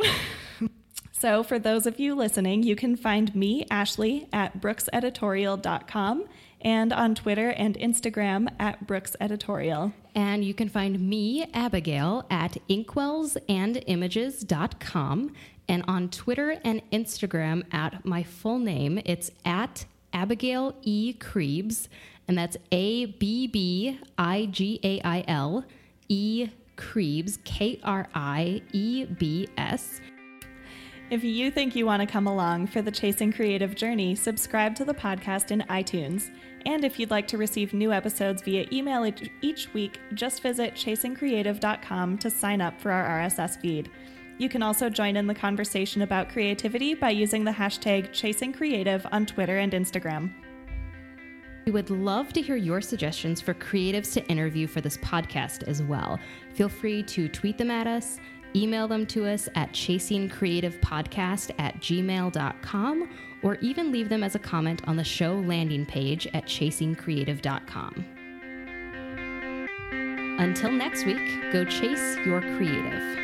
so, 1.14 1.42
for 1.42 1.58
those 1.58 1.88
of 1.88 2.02
you 2.02 2.16
listening, 2.16 2.64
you 2.64 2.76
can 2.76 2.98
find 2.98 3.34
me, 3.34 3.66
Ashley, 3.72 4.28
at 4.34 4.60
brookseditorial.com 4.60 6.26
and 6.60 6.92
on 6.92 7.16
Twitter 7.16 7.52
and 7.52 7.78
Instagram 7.78 8.50
at 8.60 8.86
Brooks 8.86 9.16
Editorial. 9.22 9.94
And 10.16 10.44
you 10.44 10.54
can 10.54 10.68
find 10.68 11.00
me, 11.00 11.50
Abigail, 11.54 12.26
at 12.30 12.58
inkwellsandimages.com 12.70 15.34
and 15.70 15.84
on 15.88 16.10
Twitter 16.10 16.58
and 16.66 16.82
Instagram 16.92 17.74
at 17.74 18.06
my 18.06 18.22
full 18.22 18.60
name. 18.60 19.00
It's 19.06 19.32
at 19.46 19.86
Abigail 20.12 20.76
E. 20.82 21.14
Kriebs, 21.14 21.88
and 22.28 22.38
that's 22.38 22.58
A 22.74 23.06
B 23.06 23.48
B 23.48 23.98
I 24.18 24.50
G 24.52 24.82
A 24.84 25.00
I 25.02 25.24
L 25.26 25.64
E 26.14 26.48
Kriebs, 26.78 27.44
K 27.44 27.80
R 27.84 28.08
I 28.14 28.62
E 28.72 29.06
B 29.06 29.48
S. 29.58 30.00
If 31.10 31.24
you 31.24 31.50
think 31.50 31.76
you 31.76 31.88
want 31.88 32.02
to 32.02 32.08
come 32.08 32.28
along 32.28 32.68
for 32.68 32.84
the 32.84 32.92
Chasing 32.92 33.34
Creative 33.34 33.74
journey, 33.74 34.14
subscribe 34.14 34.76
to 34.76 34.86
the 34.86 34.94
podcast 34.94 35.50
in 35.50 35.62
iTunes. 35.70 36.30
And 36.68 36.86
if 36.86 37.00
you'd 37.00 37.10
like 37.10 37.28
to 37.30 37.38
receive 37.38 37.74
new 37.74 37.92
episodes 37.92 38.44
via 38.44 38.68
email 38.72 39.12
each 39.42 39.74
week, 39.74 40.00
just 40.14 40.44
visit 40.44 40.76
chasingcreative.com 40.76 42.20
to 42.20 42.30
sign 42.30 42.62
up 42.62 42.80
for 42.80 42.92
our 42.92 43.22
RSS 43.22 43.60
feed. 43.60 43.90
You 44.38 44.50
can 44.50 44.62
also 44.62 44.90
join 44.90 45.16
in 45.16 45.26
the 45.26 45.36
conversation 45.36 46.04
about 46.04 46.30
creativity 46.30 46.94
by 46.94 47.10
using 47.10 47.44
the 47.44 47.52
hashtag 47.52 48.12
ChasingCreative 48.12 49.08
on 49.12 49.26
Twitter 49.26 49.58
and 49.58 49.74
Instagram. 49.74 50.32
We 51.66 51.72
would 51.72 51.90
love 51.90 52.34
to 52.34 52.42
hear 52.42 52.56
your 52.56 52.82
suggestions 52.82 53.40
for 53.40 53.54
creatives 53.54 54.12
to 54.14 54.26
interview 54.28 54.68
for 54.68 54.82
this 54.82 54.98
podcast 54.98 55.64
as 55.64 55.82
well. 55.82 56.20
Feel 56.54 56.70
free 56.70 57.04
to 57.04 57.30
tweet 57.30 57.58
them 57.58 57.72
at 57.72 57.88
us, 57.88 58.20
email 58.56 58.88
them 58.88 59.06
to 59.08 59.26
us 59.26 59.48
at 59.56 59.72
chasingcreativepodcast 59.72 61.52
at 61.60 61.80
gmail.com, 61.80 63.10
or 63.42 63.56
even 63.56 63.92
leave 63.92 64.10
them 64.10 64.24
as 64.24 64.36
a 64.36 64.40
comment 64.40 64.82
on 64.88 64.98
the 64.98 65.04
show 65.04 65.36
landing 65.36 65.86
page 65.86 66.28
at 66.34 66.46
chasingcreative.com. 66.46 68.06
Until 70.40 70.72
next 70.72 71.06
week, 71.06 71.54
go 71.54 71.64
chase 71.64 72.18
your 72.26 72.42
creative. 72.42 73.23